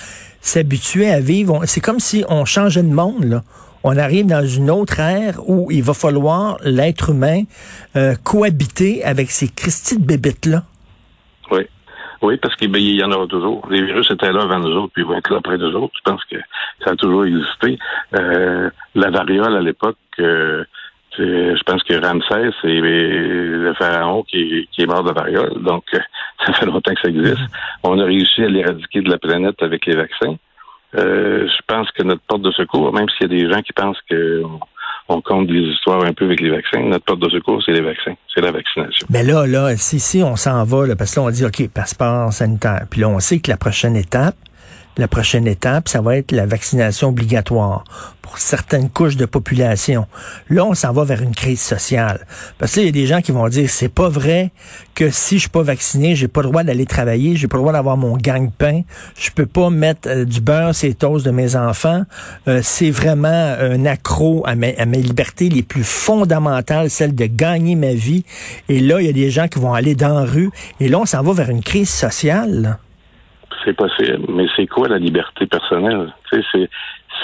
s'habituer 0.42 1.10
à 1.10 1.20
vivre? 1.20 1.62
C'est 1.64 1.80
comme 1.80 1.98
si 1.98 2.24
on 2.28 2.44
changeait 2.44 2.82
de 2.82 2.92
monde. 2.92 3.24
Là. 3.24 3.42
On 3.84 3.96
arrive 3.96 4.26
dans 4.26 4.44
une 4.44 4.70
autre 4.70 5.00
ère 5.00 5.40
où 5.48 5.70
il 5.70 5.82
va 5.82 5.94
falloir, 5.94 6.58
l'être 6.62 7.10
humain, 7.10 7.44
euh, 7.96 8.14
cohabiter 8.22 9.02
avec 9.04 9.30
ces 9.30 9.48
Christy 9.48 9.98
de 9.98 10.04
bébites-là. 10.04 10.62
Oui. 11.50 11.62
Oui, 12.22 12.36
parce 12.36 12.54
qu'il 12.54 12.70
ben, 12.70 12.80
y 12.80 13.02
en 13.02 13.10
aura 13.10 13.26
toujours. 13.26 13.66
Les 13.68 13.82
virus 13.82 14.08
étaient 14.10 14.30
là 14.30 14.42
avant 14.42 14.60
nous 14.60 14.76
autres, 14.76 14.92
puis 14.92 15.02
ils 15.02 15.08
vont 15.08 15.18
être 15.18 15.30
là 15.30 15.38
après 15.38 15.58
nous 15.58 15.74
autres. 15.74 15.94
Je 15.96 16.10
pense 16.10 16.24
que 16.26 16.36
ça 16.84 16.92
a 16.92 16.96
toujours 16.96 17.24
existé. 17.24 17.78
Euh, 18.14 18.70
la 18.94 19.10
variole, 19.10 19.56
à 19.56 19.60
l'époque, 19.60 19.96
euh, 20.20 20.64
je 21.18 21.62
pense 21.64 21.82
que 21.82 21.94
Ramsès, 21.94 22.50
c'est 22.62 22.68
le 22.68 23.74
pharaon 23.74 24.22
qui, 24.24 24.68
est 24.78 24.86
mort 24.86 25.04
de 25.04 25.12
variole. 25.12 25.62
Donc, 25.62 25.84
ça 26.46 26.52
fait 26.52 26.66
longtemps 26.66 26.94
que 26.94 27.00
ça 27.02 27.08
existe. 27.08 27.42
On 27.82 27.98
a 27.98 28.04
réussi 28.04 28.42
à 28.42 28.48
l'éradiquer 28.48 29.02
de 29.02 29.10
la 29.10 29.18
planète 29.18 29.62
avec 29.62 29.86
les 29.86 29.96
vaccins. 29.96 30.36
Euh, 30.94 31.46
je 31.46 31.62
pense 31.66 31.90
que 31.92 32.02
notre 32.02 32.22
porte 32.22 32.42
de 32.42 32.50
secours, 32.52 32.92
même 32.92 33.06
s'il 33.10 33.30
y 33.30 33.34
a 33.34 33.38
des 33.44 33.50
gens 33.50 33.62
qui 33.62 33.72
pensent 33.72 34.00
que 34.10 34.42
on, 35.08 35.20
compte 35.22 35.46
des 35.46 35.60
histoires 35.60 36.04
un 36.04 36.12
peu 36.12 36.26
avec 36.26 36.40
les 36.40 36.50
vaccins, 36.50 36.80
notre 36.82 37.04
porte 37.04 37.20
de 37.20 37.30
secours, 37.30 37.62
c'est 37.64 37.72
les 37.72 37.80
vaccins, 37.80 38.14
c'est 38.34 38.40
la 38.40 38.50
vaccination. 38.50 39.06
Mais 39.10 39.22
là, 39.22 39.46
là, 39.46 39.76
si, 39.76 40.00
si 40.00 40.22
on 40.22 40.36
s'en 40.36 40.64
va, 40.64 40.86
là, 40.86 40.96
parce 40.96 41.14
que 41.14 41.20
là, 41.20 41.26
on 41.26 41.30
dit, 41.30 41.44
OK, 41.44 41.68
passeport 41.72 42.32
sanitaire. 42.32 42.86
Puis 42.90 43.00
là, 43.00 43.08
on 43.08 43.18
sait 43.18 43.40
que 43.40 43.50
la 43.50 43.56
prochaine 43.56 43.96
étape, 43.96 44.36
la 44.96 45.08
prochaine 45.08 45.46
étape, 45.46 45.88
ça 45.88 46.00
va 46.00 46.16
être 46.16 46.32
la 46.32 46.46
vaccination 46.46 47.08
obligatoire 47.08 47.84
pour 48.20 48.38
certaines 48.38 48.88
couches 48.88 49.16
de 49.16 49.26
population. 49.26 50.06
Là, 50.48 50.64
on 50.64 50.74
s'en 50.74 50.92
va 50.92 51.04
vers 51.04 51.22
une 51.22 51.34
crise 51.34 51.60
sociale. 51.60 52.26
Parce 52.58 52.72
que 52.72 52.80
là, 52.80 52.82
il 52.84 52.86
y 52.86 52.88
a 52.88 52.92
des 52.92 53.06
gens 53.06 53.20
qui 53.20 53.32
vont 53.32 53.48
dire, 53.48 53.68
c'est 53.68 53.88
pas 53.88 54.08
vrai 54.08 54.52
que 54.94 55.10
si 55.10 55.36
je 55.36 55.40
suis 55.40 55.50
pas 55.50 55.62
vacciné, 55.62 56.14
j'ai 56.14 56.28
pas 56.28 56.42
le 56.42 56.48
droit 56.48 56.62
d'aller 56.62 56.86
travailler, 56.86 57.36
j'ai 57.36 57.48
pas 57.48 57.56
le 57.56 57.62
droit 57.62 57.72
d'avoir 57.72 57.96
mon 57.96 58.16
gang-pain, 58.16 58.82
je 59.18 59.30
peux 59.30 59.46
pas 59.46 59.70
mettre 59.70 60.08
euh, 60.08 60.24
du 60.24 60.40
beurre 60.40 60.74
sur 60.74 60.88
les 60.88 60.94
de 61.22 61.30
mes 61.30 61.56
enfants. 61.56 62.04
Euh, 62.46 62.60
c'est 62.62 62.90
vraiment 62.90 63.28
un 63.28 63.84
accro 63.86 64.42
à 64.46 64.54
mes, 64.54 64.76
à 64.78 64.86
mes 64.86 65.02
libertés 65.02 65.48
les 65.48 65.62
plus 65.62 65.84
fondamentales, 65.84 66.90
celle 66.90 67.14
de 67.14 67.26
gagner 67.26 67.74
ma 67.74 67.94
vie. 67.94 68.24
Et 68.68 68.80
là, 68.80 69.00
il 69.00 69.06
y 69.06 69.10
a 69.10 69.12
des 69.12 69.30
gens 69.30 69.48
qui 69.48 69.58
vont 69.58 69.74
aller 69.74 69.94
dans 69.94 70.20
la 70.20 70.24
rue. 70.24 70.50
Et 70.80 70.88
là, 70.88 70.98
on 70.98 71.06
s'en 71.06 71.22
va 71.22 71.32
vers 71.32 71.50
une 71.50 71.62
crise 71.62 71.90
sociale 71.90 72.78
c'est 73.64 73.74
possible. 73.74 74.24
Mais 74.28 74.46
c'est 74.56 74.66
quoi 74.66 74.88
la 74.88 74.98
liberté 74.98 75.46
personnelle? 75.46 76.12
C'est, 76.30 76.42
c'est, 76.52 76.68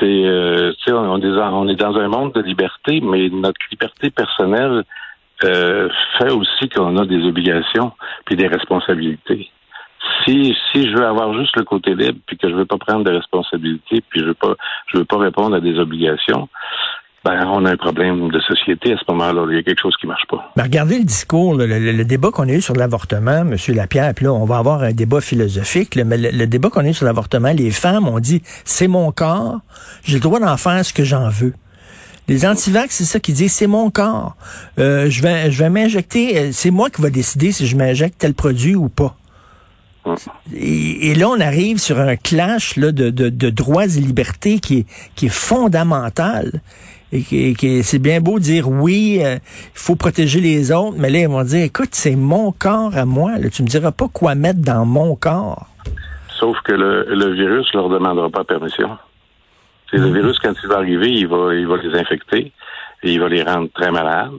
euh, 0.04 0.72
sais, 0.84 0.92
on, 0.92 1.18
est 1.18 1.74
dans 1.76 1.96
un 1.96 2.08
monde 2.08 2.32
de 2.32 2.42
liberté, 2.42 3.00
mais 3.00 3.28
notre 3.30 3.60
liberté 3.70 4.10
personnelle 4.10 4.84
euh, 5.44 5.88
fait 6.18 6.32
aussi 6.32 6.68
qu'on 6.68 6.96
a 6.96 7.06
des 7.06 7.24
obligations 7.24 7.92
puis 8.24 8.36
des 8.36 8.48
responsabilités. 8.48 9.50
Si, 10.24 10.56
si 10.72 10.88
je 10.88 10.96
veux 10.96 11.06
avoir 11.06 11.32
juste 11.34 11.56
le 11.56 11.64
côté 11.64 11.94
libre 11.94 12.18
puis 12.26 12.36
que 12.36 12.48
je 12.48 12.54
veux 12.54 12.66
pas 12.66 12.78
prendre 12.78 13.04
de 13.04 13.12
responsabilités 13.12 14.02
puis 14.08 14.20
je 14.20 14.26
veux 14.26 14.34
pas, 14.34 14.54
je 14.86 14.98
veux 14.98 15.04
pas 15.04 15.18
répondre 15.18 15.56
à 15.56 15.60
des 15.60 15.78
obligations, 15.78 16.48
ben, 17.28 17.46
on 17.46 17.64
a 17.66 17.72
un 17.72 17.76
problème 17.76 18.30
de 18.30 18.40
société 18.40 18.94
à 18.94 18.96
ce 18.96 19.04
moment-là. 19.12 19.46
Il 19.50 19.56
y 19.56 19.58
a 19.58 19.62
quelque 19.62 19.82
chose 19.82 19.94
qui 20.00 20.06
marche 20.06 20.26
pas. 20.28 20.50
Ben, 20.56 20.62
regardez 20.62 20.98
le 20.98 21.04
discours, 21.04 21.54
le, 21.54 22.02
débat 22.04 22.30
qu'on 22.30 22.48
a 22.48 22.52
eu 22.52 22.62
sur 22.62 22.74
l'avortement, 22.74 23.40
M. 23.40 23.54
Lapierre, 23.68 24.14
puis 24.14 24.24
là, 24.24 24.32
on 24.32 24.46
va 24.46 24.56
avoir 24.56 24.82
un 24.82 24.92
débat 24.92 25.20
philosophique, 25.20 25.94
mais 25.96 26.16
le, 26.16 26.46
débat 26.46 26.70
qu'on 26.70 26.80
a 26.80 26.88
eu 26.88 26.94
sur 26.94 27.04
l'avortement, 27.04 27.52
les 27.52 27.70
femmes 27.70 28.08
ont 28.08 28.18
dit, 28.18 28.42
c'est 28.64 28.88
mon 28.88 29.12
corps, 29.12 29.58
j'ai 30.04 30.14
le 30.14 30.20
droit 30.20 30.40
d'en 30.40 30.56
faire 30.56 30.82
ce 30.82 30.94
que 30.94 31.04
j'en 31.04 31.28
veux. 31.28 31.52
Les 32.28 32.46
antivax, 32.46 32.94
c'est 32.94 33.04
ça 33.04 33.20
qui 33.20 33.34
disent, 33.34 33.52
c'est 33.52 33.66
mon 33.66 33.90
corps. 33.90 34.34
Euh, 34.78 35.10
je 35.10 35.22
vais, 35.22 35.50
je 35.50 35.62
vais 35.62 35.68
m'injecter, 35.68 36.38
euh, 36.38 36.48
c'est 36.52 36.70
moi 36.70 36.88
qui 36.88 37.02
vais 37.02 37.10
décider 37.10 37.52
si 37.52 37.66
je 37.66 37.76
m'injecte 37.76 38.16
tel 38.18 38.32
produit 38.32 38.74
ou 38.74 38.88
pas. 38.88 39.16
Et, 40.54 41.14
là, 41.14 41.28
on 41.28 41.38
arrive 41.38 41.76
sur 41.76 41.98
un 42.00 42.16
clash 42.16 42.76
là, 42.76 42.92
de, 42.92 43.10
de, 43.10 43.50
droits 43.50 43.84
et 43.84 44.00
libertés 44.00 44.58
qui 44.58 44.78
est, 44.78 44.86
qui 45.14 45.26
est 45.26 45.30
fondamental. 45.30 46.62
Et 47.12 47.22
qui, 47.22 47.82
c'est 47.82 47.98
bien 47.98 48.20
beau 48.20 48.38
de 48.38 48.44
dire 48.44 48.68
oui, 48.68 49.20
euh, 49.22 49.36
il 49.36 49.78
faut 49.78 49.96
protéger 49.96 50.40
les 50.40 50.72
autres, 50.72 50.96
mais 50.98 51.08
là, 51.08 51.20
ils 51.20 51.28
vont 51.28 51.42
dire, 51.42 51.64
écoute, 51.64 51.90
c'est 51.92 52.16
mon 52.16 52.52
corps 52.52 52.96
à 52.96 53.06
moi. 53.06 53.38
Là, 53.38 53.48
tu 53.48 53.62
me 53.62 53.68
diras 53.68 53.92
pas 53.92 54.08
quoi 54.12 54.34
mettre 54.34 54.60
dans 54.60 54.84
mon 54.84 55.16
corps. 55.16 55.66
Sauf 56.38 56.58
que 56.64 56.72
le, 56.72 57.06
le 57.08 57.32
virus 57.32 57.72
leur 57.72 57.88
demandera 57.88 58.28
pas 58.28 58.44
permission. 58.44 58.98
C'est 59.90 59.96
le 59.96 60.08
mhm. 60.08 60.14
virus, 60.14 60.38
quand 60.38 60.52
il 60.62 60.68
va 60.68 60.76
arriver, 60.76 61.10
il 61.10 61.26
va, 61.26 61.54
il 61.54 61.66
va 61.66 61.76
les 61.78 61.98
infecter 61.98 62.52
et 63.02 63.12
il 63.12 63.20
va 63.20 63.28
les 63.28 63.42
rendre 63.42 63.68
très 63.74 63.90
malades. 63.90 64.32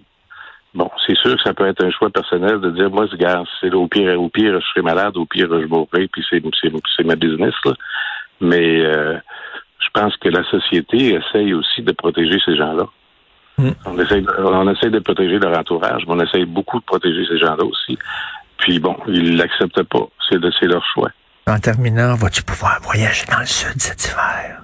Bon, 0.75 0.89
c'est 1.07 1.17
sûr 1.17 1.35
que 1.35 1.41
ça 1.41 1.53
peut 1.53 1.67
être 1.67 1.83
un 1.83 1.89
choix 1.89 2.11
personnel 2.11 2.59
de 2.61 2.69
dire, 2.69 2.91
moi, 2.91 3.07
regarde, 3.11 3.47
c'est 3.59 3.73
au 3.73 3.87
pire, 3.87 4.21
au 4.21 4.29
pire, 4.29 4.59
je 4.61 4.65
serai 4.67 4.83
malade, 4.83 5.17
au 5.17 5.25
pire, 5.25 5.47
je 5.49 5.65
mourrai, 5.65 6.07
puis 6.07 6.23
c'est, 6.29 6.41
c'est, 6.61 7.03
ma 7.03 7.15
business, 7.15 7.55
là. 7.65 7.73
Mais 8.41 8.81
euh, 8.85 9.17
je 9.79 9.87
pense 9.93 10.15
que 10.17 10.29
la 10.29 10.43
société 10.49 11.15
essaye 11.15 11.53
aussi 11.53 11.81
de 11.81 11.91
protéger 11.91 12.37
ces 12.45 12.55
gens-là. 12.55 12.85
Mhm. 13.57 13.73
On, 13.85 13.99
essaye, 13.99 14.25
on 14.37 14.71
essaye 14.71 14.91
de 14.91 14.99
protéger 14.99 15.39
leur 15.39 15.57
entourage, 15.57 16.03
mais 16.07 16.13
on 16.15 16.19
essaye 16.21 16.45
beaucoup 16.45 16.79
de 16.79 16.85
protéger 16.85 17.25
ces 17.27 17.37
gens-là 17.37 17.63
aussi. 17.63 17.97
Puis 18.59 18.79
bon, 18.79 18.95
ils 19.07 19.37
l'acceptent 19.37 19.83
pas. 19.83 20.07
C'est, 20.29 20.39
de, 20.39 20.51
c'est 20.59 20.67
leur 20.67 20.85
choix. 20.93 21.09
En 21.47 21.59
terminant, 21.59 22.15
vas-tu 22.15 22.43
pouvoir 22.43 22.79
voyager 22.81 23.25
dans 23.31 23.39
le 23.39 23.45
sud 23.45 23.79
cet 23.79 24.05
hiver? 24.05 24.61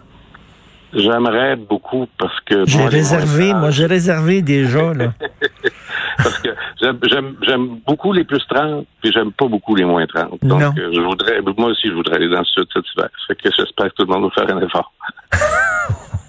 J'aimerais 0.93 1.55
beaucoup 1.57 2.07
parce 2.17 2.39
que. 2.41 2.65
J'ai 2.65 2.85
réservé, 2.85 3.53
moi 3.53 3.69
j'ai 3.71 3.85
réservé 3.85 4.41
déjà, 4.41 4.93
là. 4.93 5.13
parce 6.17 6.39
que 6.39 6.49
j'aime 6.81 7.79
beaucoup 7.85 8.13
les 8.13 8.23
plus 8.23 8.41
30, 8.47 8.85
puis 9.01 9.11
j'aime 9.11 9.31
pas 9.31 9.47
beaucoup 9.47 9.75
les 9.75 9.85
moins 9.85 10.05
30. 10.05 10.39
Donc, 10.43 10.61
euh, 10.61 10.91
je 10.93 10.99
voudrais, 11.01 11.41
moi 11.57 11.69
aussi, 11.69 11.87
je 11.87 11.93
voudrais 11.93 12.15
aller 12.15 12.29
dans 12.29 12.39
le 12.39 12.45
sud 12.45 12.65
cet 12.73 12.83
hiver. 12.95 13.09
Fait 13.27 13.35
que 13.35 13.49
j'espère 13.55 13.87
que 13.87 13.95
tout 13.95 14.05
le 14.05 14.13
monde 14.13 14.31
va 14.35 14.45
faire 14.45 14.55
un 14.55 14.61
effort. 14.61 14.91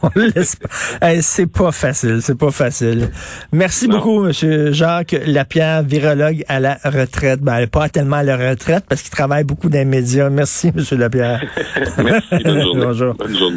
c'est 1.20 1.52
pas 1.52 1.72
facile, 1.72 2.18
c'est 2.20 2.38
pas 2.38 2.50
facile. 2.50 3.10
Merci 3.52 3.88
beaucoup, 3.88 4.20
Monsieur 4.20 4.72
Jacques 4.72 5.16
Lapierre, 5.26 5.82
virologue 5.82 6.44
à 6.48 6.60
la 6.60 6.76
retraite. 6.84 7.40
Ben, 7.40 7.66
pas 7.66 7.88
tellement 7.88 8.16
à 8.16 8.22
la 8.22 8.36
retraite 8.36 8.84
parce 8.88 9.02
qu'il 9.02 9.10
travaille 9.10 9.44
beaucoup 9.44 9.68
dans 9.68 9.78
les 9.78 9.84
médias. 9.84 10.28
Merci, 10.30 10.70
Monsieur 10.74 10.96
Lapierre. 10.96 11.42
Merci. 11.98 12.28
Bonne 12.44 12.60
journée. 12.60 12.80
Bonjour. 12.86 13.14
Bonne 13.14 13.36
journée. 13.36 13.54